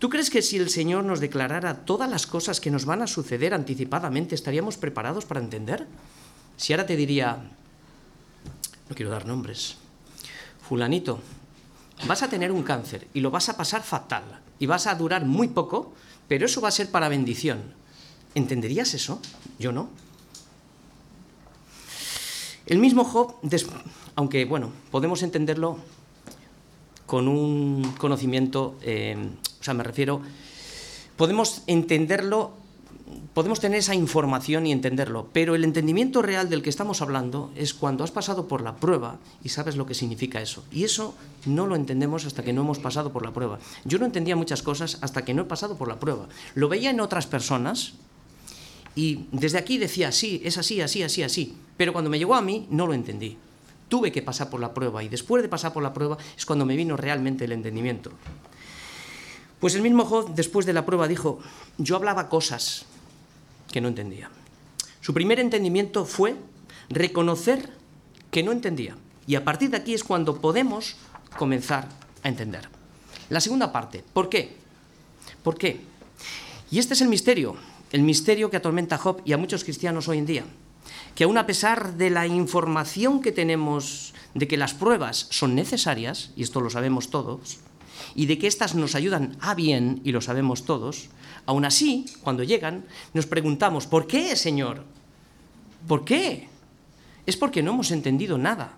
[0.00, 3.06] ¿Tú crees que si el Señor nos declarara todas las cosas que nos van a
[3.06, 5.86] suceder anticipadamente, estaríamos preparados para entender?
[6.56, 7.48] Si ahora te diría,
[8.88, 9.76] no quiero dar nombres,
[10.60, 11.20] fulanito,
[12.06, 14.24] vas a tener un cáncer y lo vas a pasar fatal
[14.58, 15.92] y vas a durar muy poco,
[16.28, 17.60] pero eso va a ser para bendición.
[18.34, 19.20] ¿Entenderías eso?
[19.58, 19.88] Yo no.
[22.66, 23.34] El mismo Job,
[24.14, 25.78] aunque bueno, podemos entenderlo
[27.06, 29.16] con un conocimiento eh,
[29.62, 30.20] o sea, me refiero,
[31.16, 32.50] podemos entenderlo,
[33.34, 37.74] podemos tener esa información y entenderlo, pero el entendimiento real del que estamos hablando es
[37.74, 40.64] cuando has pasado por la prueba y sabes lo que significa eso.
[40.70, 41.14] Y eso
[41.46, 43.58] no lo entendemos hasta que no hemos pasado por la prueba.
[43.84, 46.28] Yo no entendía muchas cosas hasta que no he pasado por la prueba.
[46.54, 47.94] Lo veía en otras personas
[48.94, 51.56] y desde aquí decía, sí, es así, así, así, así.
[51.76, 53.36] Pero cuando me llegó a mí, no lo entendí.
[53.88, 56.66] Tuve que pasar por la prueba y después de pasar por la prueba es cuando
[56.66, 58.10] me vino realmente el entendimiento.
[59.60, 61.38] Pues el mismo Job, después de la prueba, dijo,
[61.78, 62.86] yo hablaba cosas
[63.72, 64.30] que no entendía.
[65.00, 66.36] Su primer entendimiento fue
[66.88, 67.70] reconocer
[68.30, 68.96] que no entendía.
[69.26, 70.96] Y a partir de aquí es cuando podemos
[71.36, 71.88] comenzar
[72.22, 72.68] a entender.
[73.30, 74.54] La segunda parte, ¿por qué?
[75.42, 75.80] ¿Por qué?
[76.70, 77.56] Y este es el misterio,
[77.90, 80.44] el misterio que atormenta a Job y a muchos cristianos hoy en día.
[81.14, 86.30] Que aún a pesar de la información que tenemos de que las pruebas son necesarias,
[86.36, 87.58] y esto lo sabemos todos,
[88.14, 91.08] y de que éstas nos ayudan a bien, y lo sabemos todos,
[91.46, 94.84] aún así, cuando llegan, nos preguntamos, ¿por qué, Señor?
[95.86, 96.48] ¿Por qué?
[97.26, 98.74] Es porque no hemos entendido nada.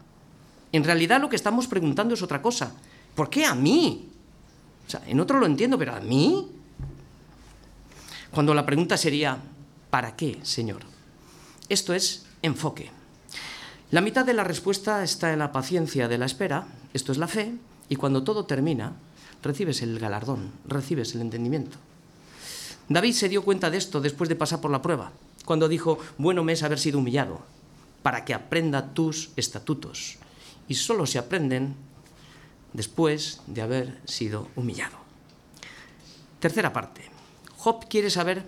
[0.72, 2.72] En realidad lo que estamos preguntando es otra cosa.
[3.14, 4.08] ¿Por qué a mí?
[4.86, 6.48] O sea, en otro lo entiendo, pero a mí.
[8.30, 9.38] Cuando la pregunta sería,
[9.90, 10.80] ¿para qué, Señor?
[11.68, 12.90] Esto es enfoque.
[13.90, 17.28] La mitad de la respuesta está en la paciencia de la espera, esto es la
[17.28, 17.54] fe,
[17.94, 18.96] y cuando todo termina,
[19.40, 21.78] recibes el galardón, recibes el entendimiento.
[22.88, 25.12] David se dio cuenta de esto después de pasar por la prueba,
[25.44, 27.38] cuando dijo, bueno me es haber sido humillado.
[28.02, 30.18] para que aprenda tus estatutos.
[30.68, 31.74] Y solo se aprenden
[32.74, 34.98] después de haber sido humillado.
[36.38, 37.08] Tercera parte.
[37.56, 38.44] Job quiere saber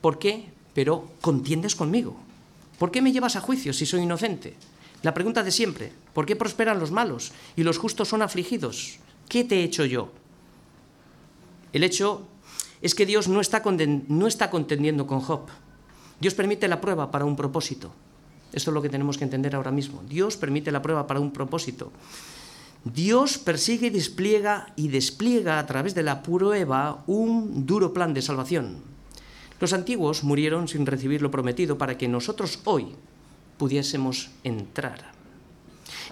[0.00, 2.16] por qué, pero contiendes conmigo.
[2.78, 4.56] ¿Por qué me llevas a juicio si soy inocente?
[5.06, 8.98] La pregunta de siempre, ¿por qué prosperan los malos y los justos son afligidos?
[9.28, 10.10] ¿Qué te he hecho yo?
[11.72, 12.26] El hecho
[12.82, 13.62] es que Dios no está,
[14.08, 15.42] no está contendiendo con Job.
[16.18, 17.92] Dios permite la prueba para un propósito.
[18.52, 20.02] Esto es lo que tenemos que entender ahora mismo.
[20.08, 21.92] Dios permite la prueba para un propósito.
[22.82, 28.22] Dios persigue y despliega y despliega a través de la prueba un duro plan de
[28.22, 28.82] salvación.
[29.60, 32.96] Los antiguos murieron sin recibir lo prometido para que nosotros hoy
[33.58, 35.12] pudiésemos entrar.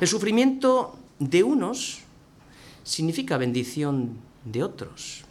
[0.00, 2.00] El sufrimiento de unos
[2.82, 5.24] significa bendición de otros.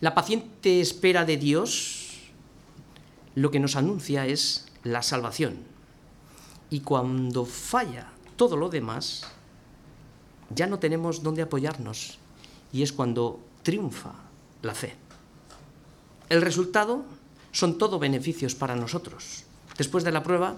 [0.00, 2.18] La paciente espera de Dios
[3.34, 5.58] lo que nos anuncia es la salvación.
[6.70, 9.24] Y cuando falla todo lo demás,
[10.54, 12.18] ya no tenemos dónde apoyarnos
[12.72, 14.14] y es cuando triunfa
[14.62, 14.96] la fe.
[16.28, 17.04] El resultado
[17.52, 19.44] son todo beneficios para nosotros.
[19.80, 20.56] Después de la prueba,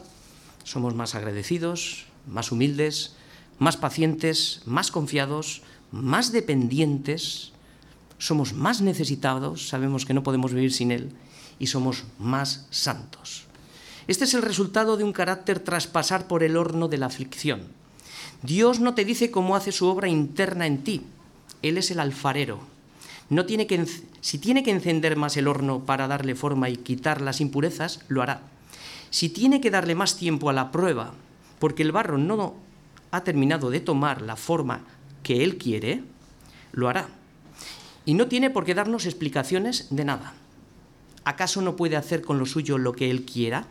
[0.65, 3.15] somos más agradecidos, más humildes,
[3.61, 7.53] más pacientes, más confiados, más dependientes,
[8.19, 11.13] somos más necesitados, sabemos que no podemos vivir sin Él
[11.61, 13.45] y somos más santos.
[14.09, 17.69] Este es el resultado de un carácter tras pasar por el horno de la aflicción.
[18.43, 21.03] Dios no te dice cómo hace su obra interna en ti.
[21.63, 22.59] Él es el alfarero.
[23.31, 23.87] No tiene que,
[24.21, 28.21] si tiene que encender más el horno para darle forma y quitar las impurezas, lo
[28.21, 28.49] hará.
[29.12, 31.12] Si tiene que darle más tiempo a la prueba,
[31.59, 32.55] porque el barro no
[33.11, 34.81] ha terminado de tomar la forma
[35.22, 36.03] que Él quiere,
[36.72, 37.09] lo hará.
[38.07, 40.33] Y no tiene por qué darnos explicaciones de nada.
[41.25, 43.66] ¿Acaso no puede hacer con lo suyo lo que Él quiera?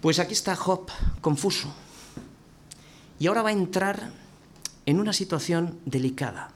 [0.00, 1.72] Pues aquí está Job confuso.
[3.18, 4.12] Y ahora va a entrar
[4.86, 6.52] en una situación delicada.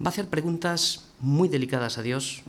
[0.00, 2.44] Va a hacer preguntas muy delicadas a Dios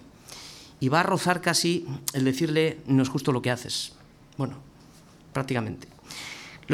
[0.79, 3.93] y va a rozar casi el decirle, no es justo lo que haces.
[4.37, 4.55] Bueno,
[5.33, 5.87] prácticamente.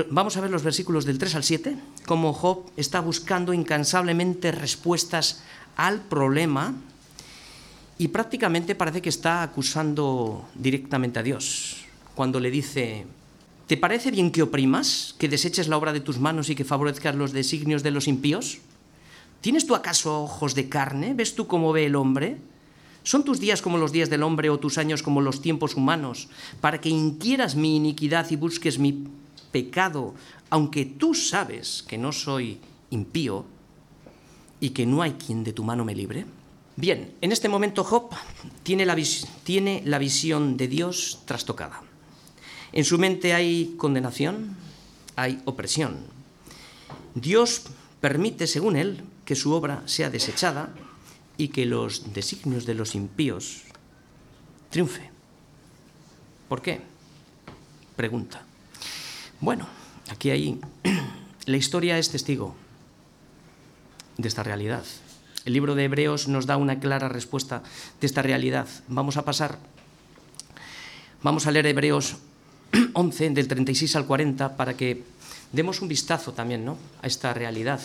[0.09, 5.43] Vamos a ver los versículos del 3 al 7, cómo Job está buscando incansablemente respuestas
[5.77, 6.73] al problema
[7.97, 13.05] y prácticamente parece que está acusando directamente a Dios cuando le dice,
[13.67, 17.15] ¿Te parece bien que oprimas, que deseches la obra de tus manos y que favorezcas
[17.15, 18.59] los designios de los impíos?
[19.41, 21.15] ¿Tienes tú acaso ojos de carne?
[21.15, 22.37] ¿Ves tú cómo ve el hombre?
[23.05, 26.27] ¿Son tus días como los días del hombre o tus años como los tiempos humanos,
[26.59, 29.05] para que inquieras mi iniquidad y busques mi
[29.51, 30.15] pecado,
[30.49, 32.57] aunque tú sabes que no soy
[32.89, 33.45] impío
[34.59, 36.25] y que no hay quien de tu mano me libre?
[36.77, 38.09] Bien, en este momento Job
[38.63, 38.97] tiene la,
[39.43, 41.83] tiene la visión de Dios trastocada.
[42.73, 44.57] En su mente hay condenación,
[45.15, 45.97] hay opresión.
[47.13, 47.67] Dios
[48.01, 50.73] permite, según él, que su obra sea desechada
[51.38, 53.63] y que los designios de los impíos
[54.69, 55.10] triunfe.
[56.50, 56.82] ¿Por qué?
[57.95, 58.43] Pregunta.
[59.41, 59.67] Bueno,
[60.10, 60.60] aquí hay...
[61.45, 62.56] La historia es testigo
[64.17, 64.84] de esta realidad.
[65.45, 67.62] El libro de Hebreos nos da una clara respuesta
[68.02, 68.67] de esta realidad.
[68.88, 69.60] Vamos a pasar,
[71.21, 72.17] vamos a leer Hebreos
[72.93, 75.04] 11, del 36 al 40, para que
[75.52, 76.78] demos un vistazo también ¿no?
[77.04, 77.80] a esta realidad.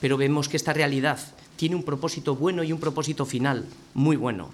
[0.00, 1.18] Pero vemos que esta realidad
[1.60, 4.48] tiene un propósito bueno y un propósito final muy bueno.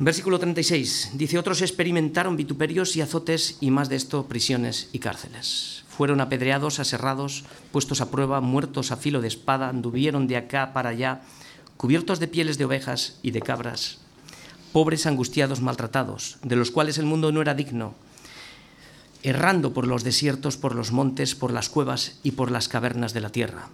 [0.00, 5.84] Versículo 36 dice, otros experimentaron vituperios y azotes y más de esto prisiones y cárceles.
[5.96, 10.88] Fueron apedreados, aserrados, puestos a prueba, muertos a filo de espada, anduvieron de acá para
[10.88, 11.20] allá,
[11.76, 13.98] cubiertos de pieles de ovejas y de cabras,
[14.72, 17.94] pobres angustiados maltratados, de los cuales el mundo no era digno,
[19.22, 23.20] errando por los desiertos, por los montes, por las cuevas y por las cavernas de
[23.20, 23.70] la tierra.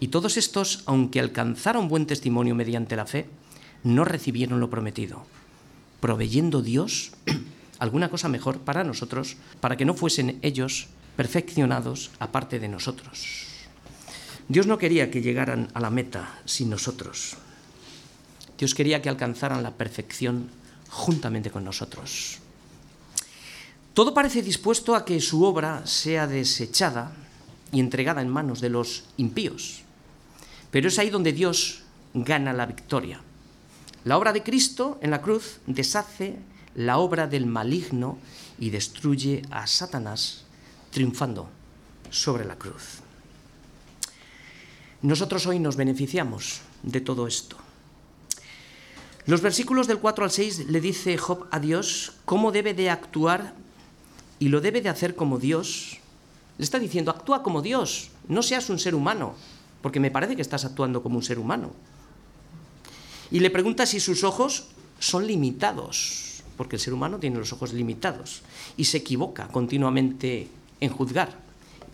[0.00, 3.26] Y todos estos, aunque alcanzaron buen testimonio mediante la fe,
[3.82, 5.24] no recibieron lo prometido,
[6.00, 7.12] proveyendo Dios
[7.78, 13.46] alguna cosa mejor para nosotros, para que no fuesen ellos perfeccionados aparte de nosotros.
[14.48, 17.36] Dios no quería que llegaran a la meta sin nosotros.
[18.58, 20.50] Dios quería que alcanzaran la perfección
[20.88, 22.38] juntamente con nosotros.
[23.94, 27.12] Todo parece dispuesto a que su obra sea desechada
[27.72, 29.83] y entregada en manos de los impíos.
[30.74, 31.84] Pero es ahí donde Dios
[32.14, 33.20] gana la victoria.
[34.02, 36.34] La obra de Cristo en la cruz deshace
[36.74, 38.18] la obra del maligno
[38.58, 40.42] y destruye a Satanás
[40.90, 41.48] triunfando
[42.10, 42.98] sobre la cruz.
[45.02, 47.56] Nosotros hoy nos beneficiamos de todo esto.
[49.26, 53.54] Los versículos del 4 al 6 le dice Job a Dios cómo debe de actuar
[54.40, 55.98] y lo debe de hacer como Dios.
[56.58, 59.36] Le está diciendo, actúa como Dios, no seas un ser humano,
[59.84, 61.70] porque me parece que estás actuando como un ser humano.
[63.30, 64.68] Y le pregunta si sus ojos
[64.98, 68.40] son limitados, porque el ser humano tiene los ojos limitados
[68.78, 70.48] y se equivoca continuamente
[70.80, 71.36] en juzgar.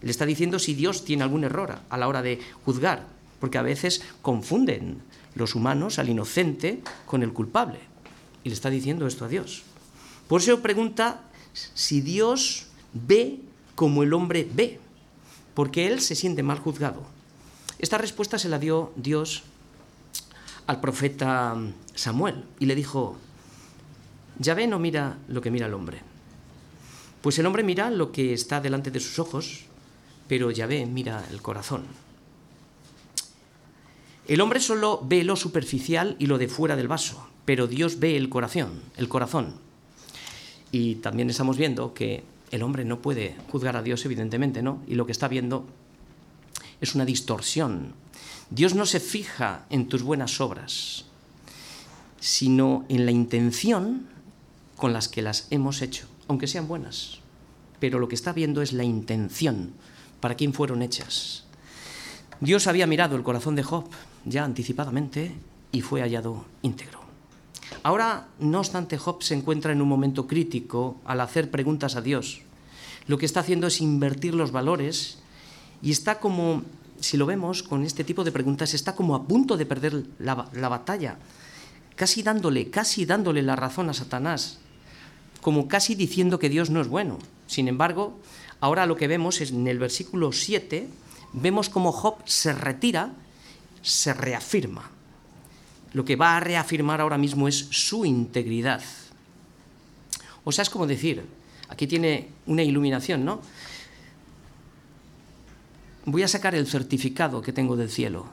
[0.03, 3.09] Le está diciendo si Dios tiene algún error a la hora de juzgar,
[3.40, 5.03] porque a veces confunden
[5.35, 7.81] los humanos al inocente con el culpable.
[8.44, 9.64] Y le está diciendo esto a Dios.
[10.29, 11.24] Por eso pregunta
[11.74, 13.40] si Dios ve
[13.74, 14.79] como el hombre ve,
[15.55, 17.18] porque él se siente mal juzgado.
[17.81, 19.43] Esta respuesta se la dio Dios
[20.66, 21.57] al profeta
[21.95, 23.16] Samuel y le dijo,
[24.38, 26.03] Yahvé no mira lo que mira el hombre,
[27.23, 29.64] pues el hombre mira lo que está delante de sus ojos,
[30.29, 31.85] pero Yahvé mira el corazón.
[34.29, 38.19] El hombre solo ve lo superficial y lo de fuera del vaso, pero Dios ve
[38.19, 39.55] el corazón, el corazón.
[40.71, 44.83] Y también estamos viendo que el hombre no puede juzgar a Dios, evidentemente, ¿no?
[44.87, 45.66] Y lo que está viendo
[46.81, 47.95] es una distorsión.
[48.51, 51.05] Dios no se fija en tus buenas obras,
[52.19, 54.07] sino en la intención
[54.77, 57.19] con las que las hemos hecho, aunque sean buenas.
[57.79, 59.73] Pero lo que está viendo es la intención,
[60.21, 61.45] para quién fueron hechas.
[62.40, 63.85] Dios había mirado el corazón de Job
[64.25, 65.33] ya anticipadamente
[65.73, 67.01] y fue hallado íntegro.
[67.83, 72.43] Ahora, no obstante, Job se encuentra en un momento crítico al hacer preguntas a Dios.
[73.07, 75.20] Lo que está haciendo es invertir los valores
[75.83, 76.62] y está como,
[77.01, 80.49] si lo vemos con este tipo de preguntas, está como a punto de perder la,
[80.53, 81.16] la batalla,
[81.97, 84.59] casi dándole, casi dándole la razón a Satanás,
[85.40, 87.19] como casi diciendo que Dios no es bueno.
[87.47, 88.19] Sin embargo,
[88.61, 90.88] ahora lo que vemos es en el versículo 7,
[91.33, 93.12] vemos como Job se retira,
[93.83, 94.90] se reafirma
[95.93, 98.83] lo que va a reafirmar ahora mismo es su integridad.
[100.45, 101.25] O sea, es como decir,
[101.69, 103.40] aquí tiene una iluminación, ¿no?
[106.11, 108.27] Voy a sacar el certificado que tengo del cielo.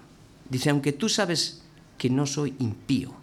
[0.50, 1.62] Dice, aunque tú sabes
[2.00, 3.14] que no soy impío,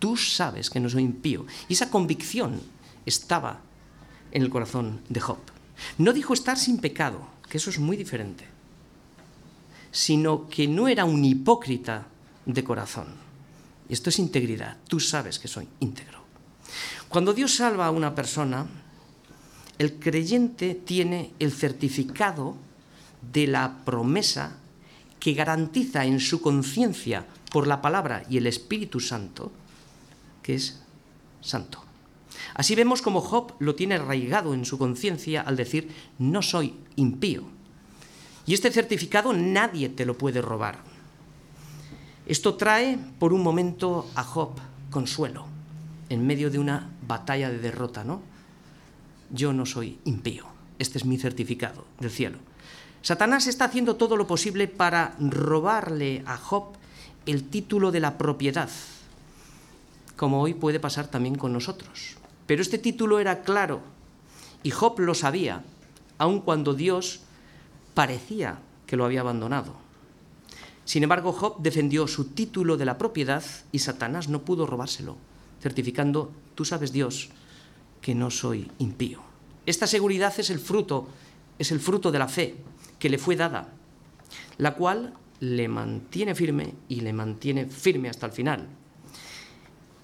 [0.00, 1.46] tú sabes que no soy impío.
[1.68, 2.60] Y esa convicción
[3.06, 3.60] estaba
[4.32, 5.38] en el corazón de Job.
[5.96, 8.46] No dijo estar sin pecado, que eso es muy diferente,
[9.92, 12.08] sino que no era un hipócrita
[12.46, 13.06] de corazón.
[13.88, 14.76] Esto es integridad.
[14.88, 16.18] Tú sabes que soy íntegro.
[17.08, 18.66] Cuando Dios salva a una persona,
[19.78, 22.56] el creyente tiene el certificado
[23.32, 24.56] de la promesa
[25.20, 29.52] que garantiza en su conciencia por la palabra y el Espíritu Santo
[30.48, 30.80] que es
[31.42, 31.84] santo.
[32.54, 37.44] Así vemos como Job lo tiene arraigado en su conciencia al decir, no soy impío.
[38.46, 40.78] Y este certificado nadie te lo puede robar.
[42.26, 44.52] Esto trae por un momento a Job
[44.90, 45.44] consuelo
[46.08, 48.22] en medio de una batalla de derrota, ¿no?
[49.30, 50.46] Yo no soy impío.
[50.78, 52.38] Este es mi certificado del cielo.
[53.02, 56.72] Satanás está haciendo todo lo posible para robarle a Job
[57.26, 58.70] el título de la propiedad,
[60.16, 62.16] como hoy puede pasar también con nosotros.
[62.46, 63.80] Pero este título era claro
[64.62, 65.62] y Job lo sabía,
[66.18, 67.20] aun cuando Dios
[67.94, 69.74] parecía que lo había abandonado.
[70.84, 75.16] Sin embargo, Job defendió su título de la propiedad y Satanás no pudo robárselo,
[75.60, 77.28] certificando, tú sabes Dios,
[78.00, 79.20] que no soy impío.
[79.66, 81.06] Esta seguridad es el fruto,
[81.58, 82.56] es el fruto de la fe
[82.98, 83.72] que le fue dada,
[84.58, 88.66] la cual le mantiene firme y le mantiene firme hasta el final,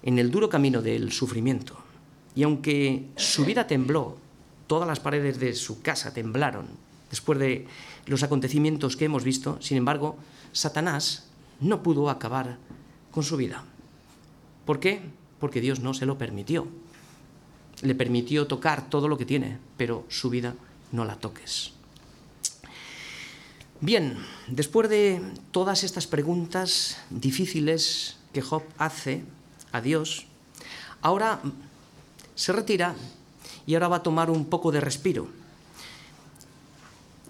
[0.03, 1.77] en el duro camino del sufrimiento.
[2.35, 4.17] Y aunque su vida tembló,
[4.67, 6.67] todas las paredes de su casa temblaron
[7.09, 7.67] después de
[8.07, 10.17] los acontecimientos que hemos visto, sin embargo,
[10.51, 11.27] Satanás
[11.59, 12.57] no pudo acabar
[13.11, 13.63] con su vida.
[14.65, 15.01] ¿Por qué?
[15.39, 16.67] Porque Dios no se lo permitió.
[17.81, 20.55] Le permitió tocar todo lo que tiene, pero su vida
[20.91, 21.74] no la toques.
[23.81, 24.17] Bien,
[24.47, 25.21] después de
[25.51, 29.23] todas estas preguntas difíciles que Job hace
[29.71, 30.25] a Dios,
[31.01, 31.41] ahora
[32.35, 32.95] se retira
[33.67, 35.27] y ahora va a tomar un poco de respiro.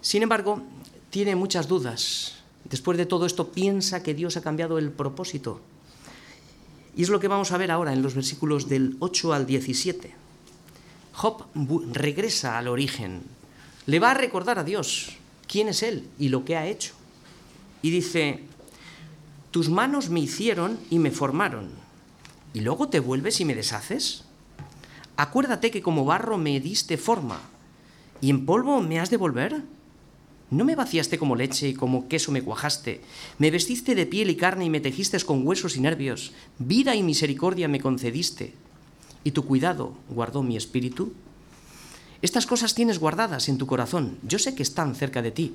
[0.02, 0.62] Sin embargo,
[1.10, 2.36] tiene muchas dudas
[2.66, 5.62] Después de todo esto, piensa que Dios ha cambiado el propósito.
[6.98, 10.14] Y es lo que vamos a ver ahora en los versículos del 8 al 17.
[11.14, 11.46] Job
[11.94, 13.22] regresa al origen,
[13.86, 15.16] le va a recordar a Dios
[15.48, 16.94] quién es Él y lo que ha hecho.
[17.82, 18.44] Y dice,
[19.52, 21.70] tus manos me hicieron y me formaron,
[22.54, 24.24] y luego te vuelves y me deshaces.
[25.18, 27.40] Acuérdate que como barro me diste forma,
[28.22, 29.64] y en polvo me has de volver.
[30.52, 33.02] No me vaciaste como leche y como queso me cuajaste,
[33.40, 37.02] me vestiste de piel y carne y me tejiste con huesos y nervios, vida y
[37.02, 38.54] misericordia me concediste,
[39.24, 41.14] y tu cuidado guardó mi espíritu.
[42.26, 44.18] Estas cosas tienes guardadas en tu corazón.
[44.24, 45.54] Yo sé que están cerca de ti.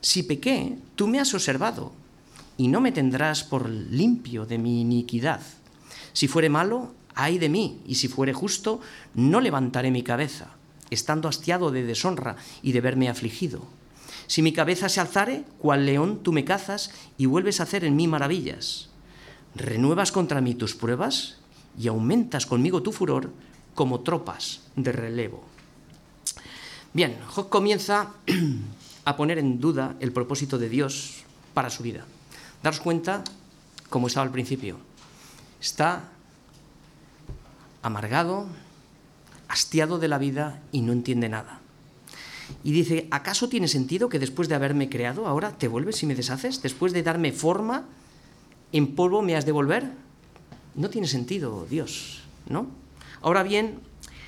[0.00, 1.92] Si pequé, tú me has observado
[2.56, 5.42] y no me tendrás por limpio de mi iniquidad.
[6.12, 8.80] Si fuere malo, ay de mí, y si fuere justo,
[9.14, 10.48] no levantaré mi cabeza,
[10.90, 12.34] estando hastiado de deshonra
[12.64, 13.62] y de verme afligido.
[14.26, 17.94] Si mi cabeza se alzare, cual león tú me cazas y vuelves a hacer en
[17.94, 18.88] mí maravillas.
[19.54, 21.36] Renuevas contra mí tus pruebas
[21.78, 23.30] y aumentas conmigo tu furor
[23.76, 25.55] como tropas de relevo.
[26.96, 28.14] Bien, Job comienza
[29.04, 32.06] a poner en duda el propósito de Dios para su vida.
[32.62, 33.22] Daros cuenta,
[33.90, 34.78] como estaba al principio,
[35.60, 36.08] está
[37.82, 38.46] amargado,
[39.46, 41.60] hastiado de la vida y no entiende nada.
[42.64, 46.14] Y dice, ¿acaso tiene sentido que después de haberme creado, ahora te vuelves y me
[46.14, 46.62] deshaces?
[46.62, 47.84] Después de darme forma,
[48.72, 49.90] en polvo me has de volver?
[50.74, 52.68] No tiene sentido, Dios, ¿no?
[53.20, 53.80] Ahora bien,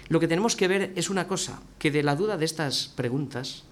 [0.09, 3.64] lo que tenemos que ver es una cosa, que de la duda de estas preguntas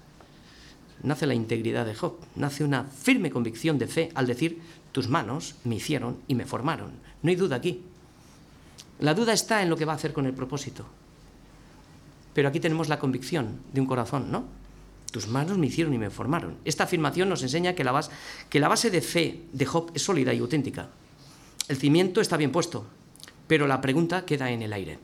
[1.03, 4.61] nace la integridad de Job, nace una firme convicción de fe al decir,
[4.93, 6.93] tus manos me hicieron y me formaron.
[7.22, 7.82] No hay duda aquí.
[8.99, 10.87] La duda está en lo que va a hacer con el propósito.
[12.32, 14.45] Pero aquí tenemos la convicción de un corazón, ¿no?
[15.11, 16.57] Tus manos me hicieron y me formaron.
[16.64, 20.91] Esta afirmación nos enseña que la, base, de fe de Job es sólida y auténtica.
[21.68, 22.87] El cimiento está bien puesto,
[23.47, 24.99] pero la pregunta queda en el aire.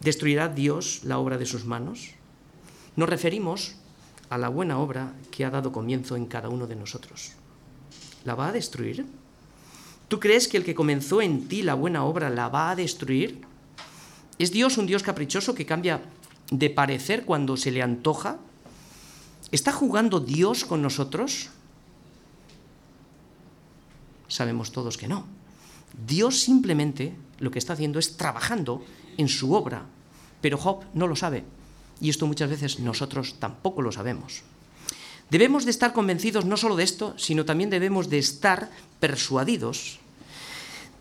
[0.00, 2.10] ¿Destruirá Dios la obra de sus manos?
[2.96, 3.74] Nos referimos
[4.30, 7.32] a la buena obra que ha dado comienzo en cada uno de nosotros.
[8.24, 9.06] ¿La va a destruir?
[10.08, 13.42] ¿Tú crees que el que comenzó en ti la buena obra la va a destruir?
[14.38, 16.02] ¿Es Dios un Dios caprichoso que cambia
[16.50, 18.38] de parecer cuando se le antoja?
[19.52, 21.50] ¿Está jugando Dios con nosotros?
[24.28, 25.26] Sabemos todos que no.
[26.06, 28.82] Dios simplemente lo que está haciendo es trabajando
[29.16, 29.84] en su obra,
[30.40, 31.44] pero Job no lo sabe.
[32.00, 34.42] Y esto muchas veces nosotros tampoco lo sabemos.
[35.30, 40.00] Debemos de estar convencidos no solo de esto, sino también debemos de estar persuadidos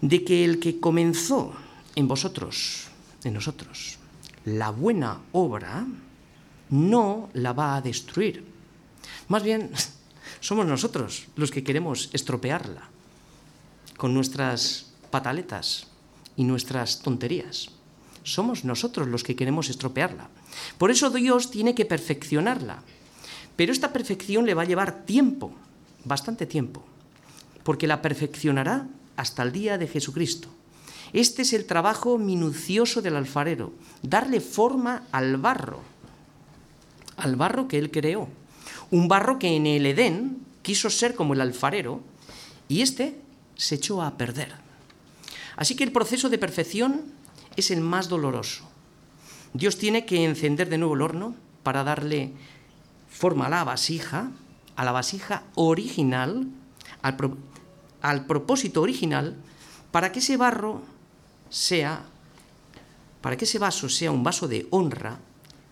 [0.02, 1.54] de que el que comenzó
[1.96, 2.88] en vosotros
[3.24, 3.98] en nosotros.
[4.46, 5.86] La buena obra
[6.70, 8.46] no la va a destruir.
[9.28, 9.72] Más bien,
[10.40, 12.90] somos nosotros los que queremos estropearla
[13.98, 15.88] con nuestras pataletas
[16.38, 17.72] y nuestras tonterías.
[18.24, 20.30] Somos nosotros los que queremos estropearla.
[20.78, 22.84] Por eso Dios tiene que perfeccionarla.
[23.56, 25.52] Pero esta perfección le va a llevar tiempo,
[26.06, 26.84] bastante tiempo,
[27.64, 30.48] porque la perfeccionará hasta el día de Jesucristo.
[31.12, 35.82] Este es el trabajo minucioso del alfarero, darle forma al barro,
[37.18, 38.28] al barro que él creó.
[38.92, 42.02] Un barro que en el Edén quiso ser como el alfarero
[42.68, 43.20] y este
[43.56, 44.54] se echó a perder.
[45.58, 47.04] Así que el proceso de perfección
[47.60, 48.70] es el más doloroso.
[49.54, 52.34] Dios tiene que encender de nuevo el horno para darle
[53.10, 54.32] forma a la vasija,
[54.76, 56.48] a la vasija original,
[57.02, 57.18] al,
[58.02, 59.36] al propósito original,
[59.92, 60.82] para que ese barro
[61.50, 62.04] sea,
[63.22, 65.20] para que ese vaso sea un vaso de honra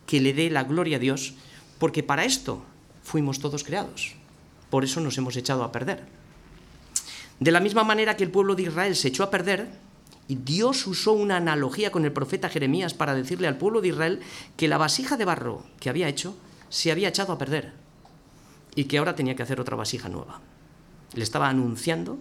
[0.05, 1.35] que le dé la gloria a Dios,
[1.77, 2.63] porque para esto
[3.03, 4.15] fuimos todos creados.
[4.69, 6.03] Por eso nos hemos echado a perder.
[7.39, 9.69] De la misma manera que el pueblo de Israel se echó a perder,
[10.27, 14.19] y Dios usó una analogía con el profeta Jeremías para decirle al pueblo de Israel
[14.55, 16.35] que la vasija de barro que había hecho
[16.69, 17.73] se había echado a perder
[18.75, 20.41] y que ahora tenía que hacer otra vasija nueva.
[21.13, 22.17] Le estaba anunciando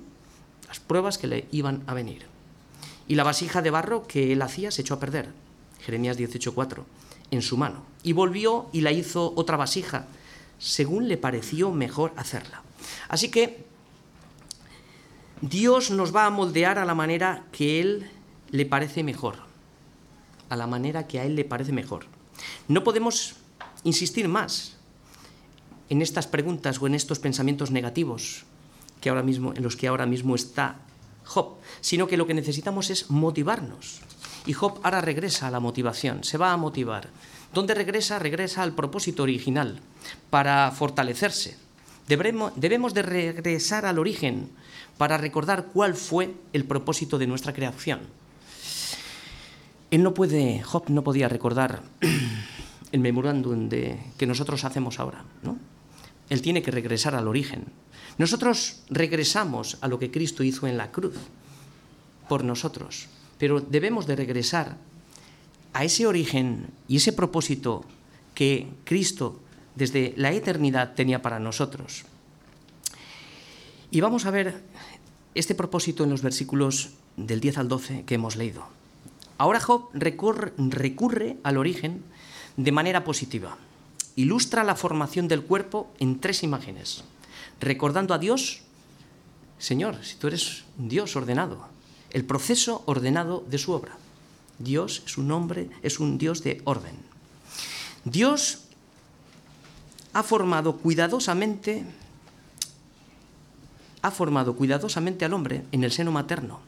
[0.69, 2.27] las pruebas que le iban a venir
[3.09, 5.29] y la vasija de barro que él hacía se echó a perder.
[5.81, 6.85] Jeremías 18:4,
[7.31, 7.85] en su mano.
[8.03, 10.07] Y volvió y la hizo otra vasija,
[10.59, 12.63] según le pareció mejor hacerla.
[13.09, 13.66] Así que
[15.41, 18.11] Dios nos va a moldear a la manera que Él
[18.51, 19.37] le parece mejor,
[20.49, 22.07] a la manera que a Él le parece mejor.
[22.69, 23.37] No podemos
[23.85, 24.77] insistir más
[25.89, 28.45] en estas preguntas o en estos pensamientos negativos
[29.01, 30.77] que ahora mismo, en los que ahora mismo está
[31.25, 34.01] Job, sino que lo que necesitamos es motivarnos.
[34.47, 37.09] Y Job ahora regresa a la motivación, se va a motivar.
[37.53, 38.19] ¿Dónde regresa?
[38.19, 39.81] Regresa al propósito original,
[40.31, 41.59] para fortalecerse.
[42.07, 44.51] Debemos, de regresar al origen
[44.99, 48.01] para recordar cuál fue el propósito de nuestra creación.
[49.91, 51.83] Él no puede, Job no podía recordar
[52.93, 55.59] el memorándum de, que nosotros hacemos ahora, ¿no?
[56.29, 57.67] Él tiene que regresar al origen,
[58.19, 61.15] nosotros regresamos a lo que Cristo hizo en la cruz
[62.29, 64.77] por nosotros, pero debemos de regresar
[65.73, 67.85] a ese origen y ese propósito
[68.35, 69.41] que Cristo
[69.75, 72.05] desde la eternidad tenía para nosotros.
[73.91, 74.63] Y vamos a ver
[75.35, 78.65] este propósito en los versículos del 10 al 12 que hemos leído.
[79.39, 82.03] Ahora Job recurre, al origen
[82.57, 83.57] de manera positiva.
[84.17, 87.05] Ilustra la formación del cuerpo en tres imágenes,
[87.61, 88.63] recordando a Dios,
[89.59, 91.69] Señor, si tú eres un Dios ordenado,
[92.11, 93.97] el proceso ordenado de su obra.
[94.59, 96.97] Dios es un hombre, es un Dios de orden.
[98.05, 98.61] Dios
[100.15, 101.85] ha formado cuidadosamente
[104.03, 106.61] ha formado cuidadosamente al hombre en el seno materno,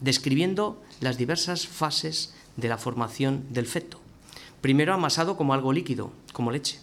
[0.00, 4.00] describiendo las diversas fases de la formación del feto.
[4.60, 6.78] Primero amasado como algo líquido, como leche.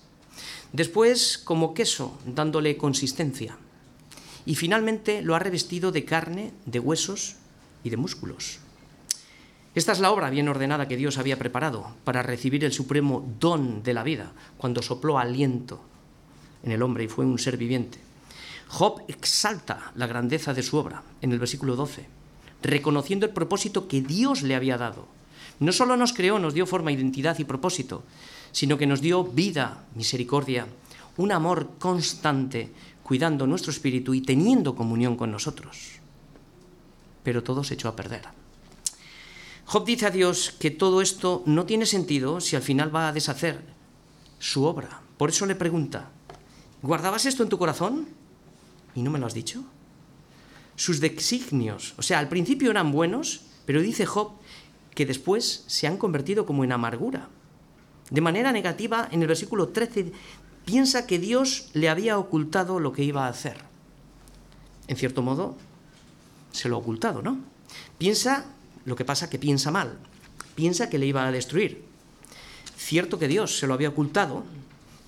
[0.73, 3.57] Después como queso, dándole consistencia.
[4.45, 7.35] Y finalmente lo ha revestido de carne, de huesos
[7.83, 8.59] y de músculos.
[9.73, 13.83] Esta es la obra bien ordenada que Dios había preparado para recibir el supremo don
[13.83, 15.81] de la vida, cuando sopló aliento
[16.63, 18.10] en el hombre y fue un ser viviente.
[18.71, 22.07] Job exalta la grandeza de su obra en el versículo 12,
[22.63, 25.07] reconociendo el propósito que Dios le había dado.
[25.59, 28.03] No solo nos creó, nos dio forma, identidad y propósito,
[28.53, 30.67] sino que nos dio vida, misericordia,
[31.17, 32.71] un amor constante,
[33.03, 35.99] cuidando nuestro espíritu y teniendo comunión con nosotros.
[37.23, 38.23] Pero todo se echó a perder.
[39.65, 43.13] Job dice a Dios que todo esto no tiene sentido si al final va a
[43.13, 43.59] deshacer
[44.39, 45.01] su obra.
[45.17, 46.09] Por eso le pregunta,
[46.81, 48.20] ¿guardabas esto en tu corazón?
[48.95, 49.63] ¿Y no me lo has dicho?
[50.75, 54.31] Sus designios, o sea, al principio eran buenos, pero dice Job
[54.95, 57.29] que después se han convertido como en amargura.
[58.09, 60.11] De manera negativa, en el versículo 13,
[60.65, 63.57] piensa que Dios le había ocultado lo que iba a hacer.
[64.87, 65.55] En cierto modo,
[66.51, 67.39] se lo ha ocultado, ¿no?
[67.97, 68.45] Piensa,
[68.83, 69.97] lo que pasa que piensa mal,
[70.55, 71.85] piensa que le iba a destruir.
[72.75, 74.43] Cierto que Dios se lo había ocultado,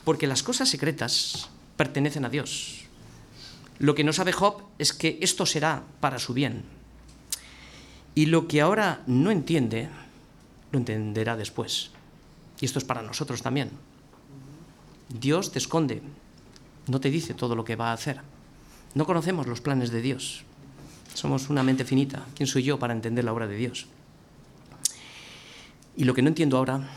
[0.06, 2.83] porque las cosas secretas pertenecen a Dios.
[3.80, 6.64] Lo que no sabe Job es que esto será para su bien.
[8.16, 9.90] Y lo que ahora no entiende,
[10.72, 11.90] lo entenderá después.
[12.62, 13.72] Y esto es para nosotros también.
[15.10, 16.02] Dios te esconde,
[16.88, 18.22] no te dice todo lo que va a hacer.
[18.94, 20.44] No conocemos los planes de Dios.
[21.14, 22.26] Somos una mente finita.
[22.36, 23.88] ¿Quién soy yo para entender la obra de Dios?
[25.96, 26.90] Y lo que no entiendo ahora,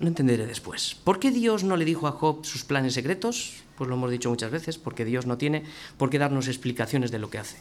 [0.00, 0.96] lo entenderé después.
[1.02, 3.54] ¿Por qué Dios no le dijo a Job sus planes secretos?
[3.76, 5.64] Pues lo hemos dicho muchas veces, porque Dios no tiene
[5.96, 7.56] por qué darnos explicaciones de lo que hace.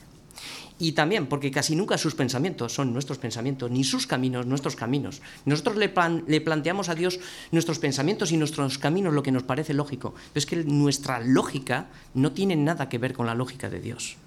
[0.78, 5.22] Y también porque casi nunca sus pensamientos son nuestros pensamientos, ni sus caminos nuestros caminos.
[5.46, 7.20] Nosotros le, planteamos a Dios
[7.52, 10.14] nuestros pensamientos y nuestros caminos lo que nos parece lógico.
[10.34, 14.18] Pero es que nuestra lógica no tiene nada que ver con la lógica de Dios.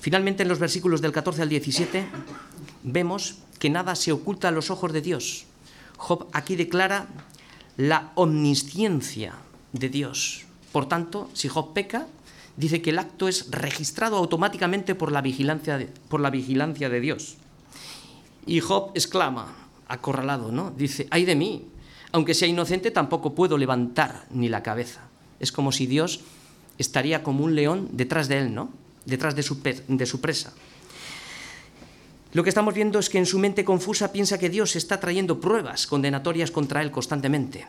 [0.00, 2.04] Finalmente, en los versículos del 14 al 17,
[2.82, 5.46] vemos que nada se oculta a los ojos de Dios.
[5.96, 7.06] Job aquí declara
[7.76, 9.34] la omnisciencia
[9.72, 10.44] de Dios.
[10.74, 12.08] Por tanto, si Job peca,
[12.56, 17.36] dice que el acto es registrado automáticamente por la vigilancia de, Dios.
[18.44, 19.54] Y Job exclama,
[19.86, 20.72] acorralado, ¿no?
[20.72, 21.62] Dice, ay de mí,
[22.10, 25.02] aunque sea inocente tampoco puedo levantar ni la cabeza.
[25.38, 26.22] Es como si Dios
[26.76, 28.70] estaría como un león detrás de él, ¿no?
[29.04, 30.54] Detrás de su presa.
[32.32, 35.38] Lo que estamos viendo es que en su mente confusa piensa que Dios está trayendo
[35.38, 37.64] pruebas condenatorias contra él constantemente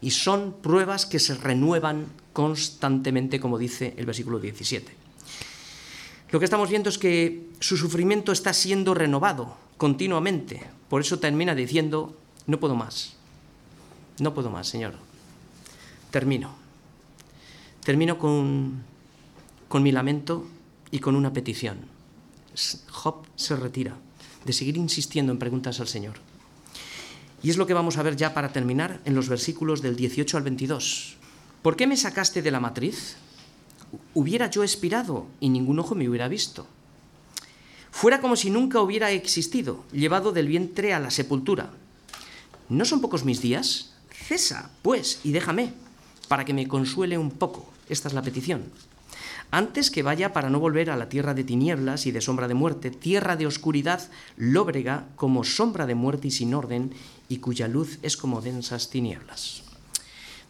[0.00, 4.92] y son pruebas que se renuevan constantemente, como dice el versículo 17.
[6.30, 10.62] Lo que estamos viendo es que su sufrimiento está siendo renovado continuamente.
[10.88, 12.16] Por eso termina diciendo,
[12.46, 13.14] no puedo más,
[14.18, 14.94] no puedo más, Señor.
[16.10, 16.54] Termino.
[17.84, 18.82] Termino con,
[19.68, 20.46] con mi lamento
[20.90, 21.78] y con una petición.
[22.90, 23.96] Job se retira
[24.44, 26.14] de seguir insistiendo en preguntas al Señor.
[27.42, 30.36] Y es lo que vamos a ver ya para terminar en los versículos del 18
[30.36, 31.16] al 22.
[31.62, 33.16] ¿Por qué me sacaste de la matriz?
[34.14, 36.66] Hubiera yo expirado y ningún ojo me hubiera visto.
[37.90, 41.70] Fuera como si nunca hubiera existido, llevado del vientre a la sepultura.
[42.68, 43.94] ¿No son pocos mis días?
[44.10, 45.72] Cesa, pues, y déjame,
[46.28, 47.72] para que me consuele un poco.
[47.88, 48.64] Esta es la petición
[49.50, 52.54] antes que vaya para no volver a la tierra de tinieblas y de sombra de
[52.54, 56.92] muerte, tierra de oscuridad, lóbrega como sombra de muerte y sin orden,
[57.28, 59.62] y cuya luz es como densas tinieblas.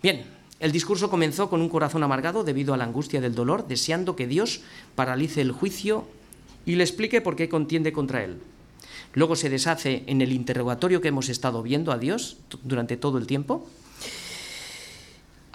[0.02, 0.24] Bien,
[0.58, 4.26] el discurso comenzó con un corazón amargado debido a la angustia del dolor, deseando que
[4.26, 4.60] Dios
[4.94, 6.06] paralice el juicio
[6.64, 8.38] y le explique por qué contiende contra él.
[9.12, 13.26] Luego se deshace en el interrogatorio que hemos estado viendo a Dios durante todo el
[13.26, 13.66] tiempo,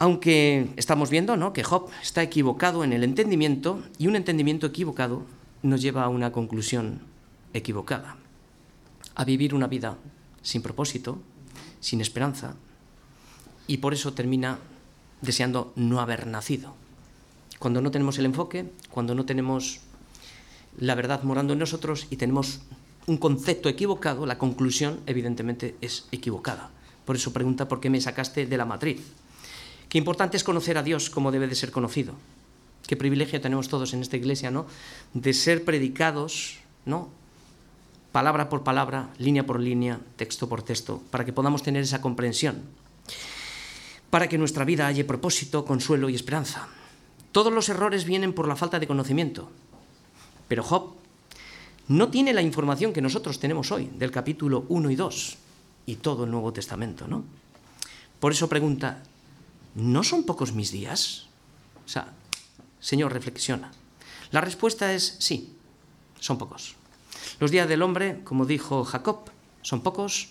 [0.01, 1.53] aunque estamos viendo ¿no?
[1.53, 5.27] que Job está equivocado en el entendimiento y un entendimiento equivocado
[5.61, 7.01] nos lleva a una conclusión
[7.53, 8.17] equivocada,
[9.13, 9.99] a vivir una vida
[10.41, 11.19] sin propósito,
[11.81, 12.55] sin esperanza,
[13.67, 14.57] y por eso termina
[15.21, 16.73] deseando no haber nacido.
[17.59, 19.81] Cuando no tenemos el enfoque, cuando no tenemos
[20.79, 22.61] la verdad morando en nosotros y tenemos
[23.05, 26.71] un concepto equivocado, la conclusión evidentemente es equivocada.
[27.05, 29.20] Por eso pregunta por qué me sacaste de la matriz.
[29.91, 32.13] Qué importante es conocer a Dios como debe de ser conocido.
[32.87, 34.65] Qué privilegio tenemos todos en esta iglesia, ¿no?
[35.13, 37.09] De ser predicados, ¿no?
[38.13, 42.61] Palabra por palabra, línea por línea, texto por texto, para que podamos tener esa comprensión.
[44.09, 46.69] Para que nuestra vida haya propósito, consuelo y esperanza.
[47.33, 49.51] Todos los errores vienen por la falta de conocimiento.
[50.47, 50.93] Pero Job
[51.89, 55.37] no tiene la información que nosotros tenemos hoy, del capítulo 1 y 2,
[55.87, 57.25] y todo el Nuevo Testamento, ¿no?
[58.21, 59.03] Por eso pregunta,
[59.75, 61.27] ¿no son pocos mis días?
[61.85, 62.13] O sea,
[62.79, 63.71] Señor, reflexiona.
[64.31, 65.55] La respuesta es sí,
[66.19, 66.75] son pocos.
[67.39, 69.29] Los días del hombre, como dijo Jacob,
[69.61, 70.29] son pocos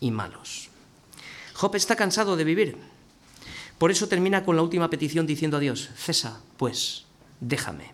[0.00, 0.68] y malos.
[1.54, 2.76] Job está cansado de vivir.
[3.78, 7.04] Por eso termina con la última petición diciendo a Dios, cesa, pues,
[7.40, 7.90] déjame.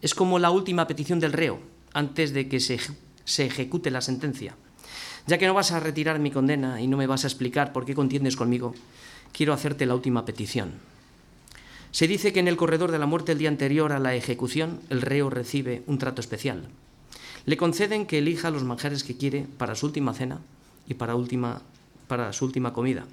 [0.00, 1.60] Es como la última petición del reo
[1.92, 2.78] antes de que se,
[3.24, 4.56] se ejecute la sentencia.
[5.26, 7.84] Ya que no vas a retirar mi condena y no me vas a explicar por
[7.84, 8.74] qué contiendes conmigo,
[9.36, 10.72] quiero hacerte la última petición.
[11.90, 14.80] Se dice que en el corredor de la muerte el día anterior a la ejecución,
[14.88, 16.68] el reo recibe un trato especial.
[17.44, 20.40] Le conceden que elija los manjares que quiere para su última cena
[20.88, 21.60] y para, última,
[22.08, 23.04] para su última comida.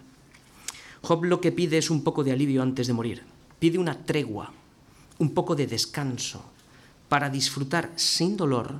[1.02, 3.24] Job lo que pide es un poco de alivio antes de morir.
[3.60, 4.54] Pide una tregua,
[5.20, 6.42] un poco de descanso,
[7.10, 8.76] para disfrutar sin dolor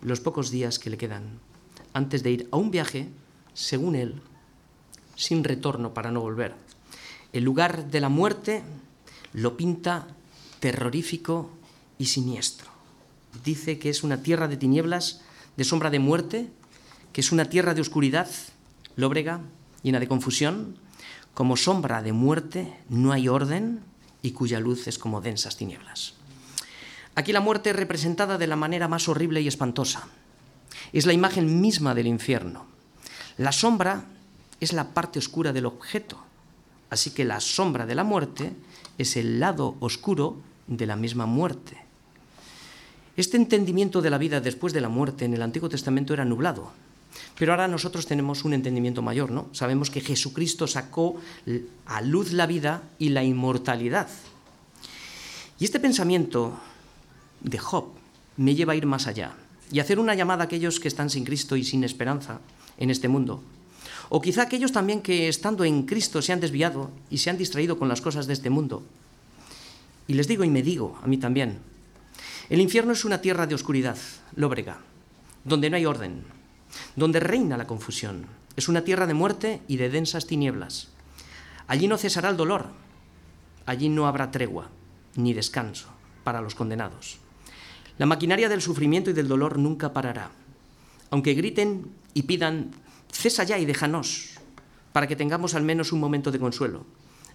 [0.00, 1.38] los pocos días que le quedan
[1.92, 3.08] antes de ir a un viaje,
[3.52, 4.22] según él,
[5.22, 6.54] sin retorno para no volver.
[7.32, 8.62] El lugar de la muerte
[9.32, 10.08] lo pinta
[10.58, 11.50] terrorífico
[11.96, 12.70] y siniestro.
[13.44, 15.22] Dice que es una tierra de tinieblas,
[15.56, 16.50] de sombra de muerte,
[17.12, 18.28] que es una tierra de oscuridad,
[18.96, 19.40] lóbrega,
[19.82, 20.76] llena de confusión.
[21.34, 23.80] Como sombra de muerte no hay orden
[24.22, 26.14] y cuya luz es como densas tinieblas.
[27.14, 30.08] Aquí la muerte es representada de la manera más horrible y espantosa.
[30.92, 32.66] Es la imagen misma del infierno.
[33.38, 34.04] La sombra
[34.64, 36.18] es la parte oscura del objeto,
[36.88, 38.52] así que la sombra de la muerte
[38.96, 40.36] es el lado oscuro
[40.68, 41.78] de la misma muerte.
[43.16, 46.70] Este entendimiento de la vida después de la muerte en el Antiguo Testamento era nublado,
[47.38, 49.48] pero ahora nosotros tenemos un entendimiento mayor, ¿no?
[49.52, 51.16] Sabemos que Jesucristo sacó
[51.86, 54.08] a luz la vida y la inmortalidad.
[55.58, 56.58] Y este pensamiento
[57.40, 57.86] de Job
[58.36, 59.34] me lleva a ir más allá
[59.72, 62.40] y hacer una llamada a aquellos que están sin Cristo y sin esperanza
[62.78, 63.42] en este mundo.
[64.12, 67.80] O quizá aquellos también que estando en Cristo se han desviado y se han distraído
[67.80, 68.84] con las cosas de este mundo.
[70.04, 71.64] Y les digo y me digo a mí también,
[72.50, 73.96] el infierno es una tierra de oscuridad,
[74.36, 74.84] lóbrega,
[75.44, 76.24] donde no hay orden,
[76.94, 78.26] donde reina la confusión.
[78.54, 80.88] Es una tierra de muerte y de densas tinieblas.
[81.66, 82.66] Allí no cesará el dolor,
[83.64, 84.68] allí no habrá tregua
[85.16, 85.88] ni descanso
[86.22, 87.16] para los condenados.
[87.96, 90.32] La maquinaria del sufrimiento y del dolor nunca parará.
[91.08, 92.72] Aunque griten y pidan,
[93.12, 94.30] cesa ya y déjanos,
[94.92, 96.84] para que tengamos al menos un momento de consuelo.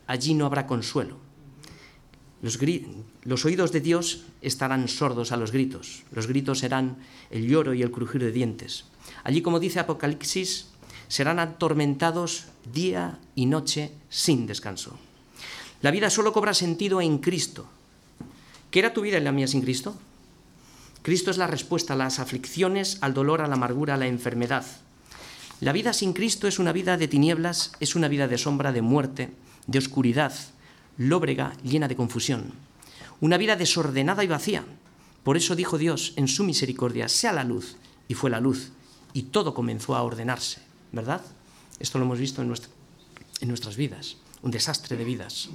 [0.07, 1.17] Allí no habrá consuelo.
[2.41, 6.03] Los, oídos de Dios estarán sordos a los gritos.
[6.11, 6.97] Los gritos serán
[7.32, 8.86] el lloro y el crujir de dientes.
[9.23, 10.67] Allí, como dice Apocalipsis,
[11.07, 14.99] serán atormentados día y noche sin descanso.
[15.82, 17.67] La vida solo cobra sentido en Cristo.
[18.69, 19.97] ¿Qué era tu vida en la mía sin Cristo?
[21.01, 24.65] Cristo es la respuesta a las aflicciones, al dolor, a la amargura, a la enfermedad.
[25.60, 28.84] La vida sin Cristo es una vida de tinieblas, es una vida de sombra, de
[28.84, 29.32] muerte,
[29.66, 30.32] de oscuridad,
[30.97, 32.53] lóbrega, llena de confusión.
[33.22, 34.64] Una vida desordenada y vacía.
[35.24, 37.76] Por eso dijo Dios en su misericordia, sea la luz,
[38.08, 38.72] y fue la luz,
[39.14, 41.22] y todo comenzó a ordenarse, ¿verdad?
[41.80, 42.47] Esto lo hemos visto en,
[43.49, 45.49] nuestras vidas, un desastre de vidas.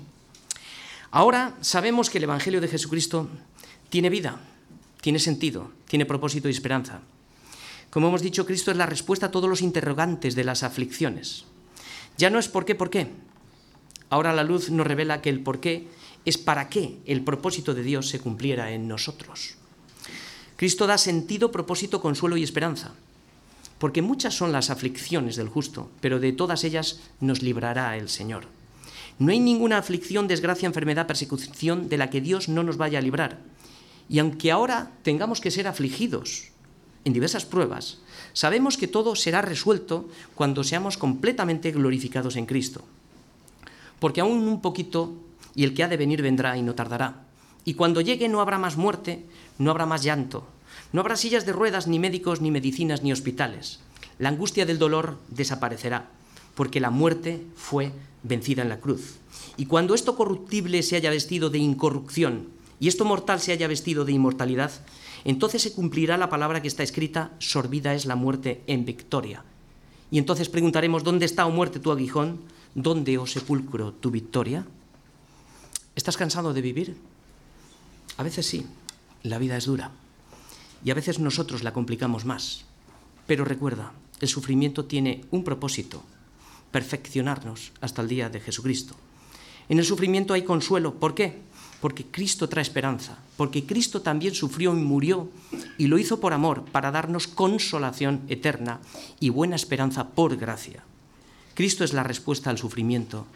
[1.13, 3.29] Ahora sabemos que el Evangelio de Jesucristo
[3.89, 4.41] tiene vida,
[5.01, 7.03] tiene sentido, tiene propósito y esperanza.
[7.93, 11.45] Como hemos dicho, Cristo es la respuesta a todos los interrogantes de las aflicciones.
[12.17, 13.09] Ya no es por qué, por qué.
[14.09, 15.89] Ahora la luz nos revela que el por qué
[16.25, 19.57] es para qué el propósito de Dios se cumpliera en nosotros.
[20.57, 22.95] Cristo da sentido, propósito, consuelo y esperanza.
[23.79, 28.47] Porque muchas son las aflicciones del justo, pero de todas ellas nos librará el Señor.
[29.19, 33.03] No hay ninguna aflicción, desgracia, enfermedad, persecución de la que Dios no nos vaya a
[33.03, 33.41] librar.
[34.09, 36.53] Y aunque ahora tengamos que ser afligidos
[37.05, 37.99] en diversas pruebas,
[38.33, 42.83] sabemos que todo será resuelto cuando seamos completamente glorificados en Cristo.
[43.99, 45.15] Porque aún un poquito,
[45.55, 47.25] y el que ha de venir vendrá y no tardará.
[47.65, 49.25] Y cuando llegue no habrá más muerte,
[49.59, 50.47] no habrá más llanto,
[50.93, 53.81] no habrá sillas de ruedas, ni médicos, ni medicinas, ni hospitales.
[54.19, 56.11] La angustia del dolor desaparecerá,
[56.55, 57.93] porque la muerte fue
[58.23, 59.17] vencida en la cruz.
[59.57, 62.49] Y cuando esto corruptible se haya vestido de incorrupción,
[62.79, 64.73] y esto mortal se haya vestido de inmortalidad,
[65.25, 69.45] entonces se cumplirá la palabra que está escrita, sorbida es la muerte en victoria.
[70.11, 72.41] Y entonces preguntaremos, ¿dónde está, o oh muerte, tu aguijón?
[72.75, 74.67] ¿Dónde, o oh sepulcro, tu victoria?
[75.95, 76.97] ¿Estás cansado de vivir?
[78.17, 78.67] A veces sí,
[79.23, 79.91] la vida es dura.
[80.85, 82.65] Y a veces nosotros la complicamos más.
[83.27, 86.03] Pero recuerda, el sufrimiento tiene un propósito,
[86.71, 88.97] perfeccionarnos hasta el día de Jesucristo.
[89.69, 90.95] En el sufrimiento hay consuelo.
[90.95, 91.41] ¿Por qué?
[91.83, 95.29] Porque Cristo trae esperanza, porque Cristo también sufrió y murió
[95.77, 98.79] y lo hizo por amor, para darnos consolación eterna
[99.19, 100.85] y buena esperanza por gracia.
[101.55, 103.27] Cristo es la respuesta al sufrimiento,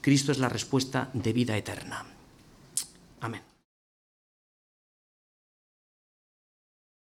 [0.00, 2.06] Cristo es la respuesta de vida eterna.
[3.20, 3.51] Amén.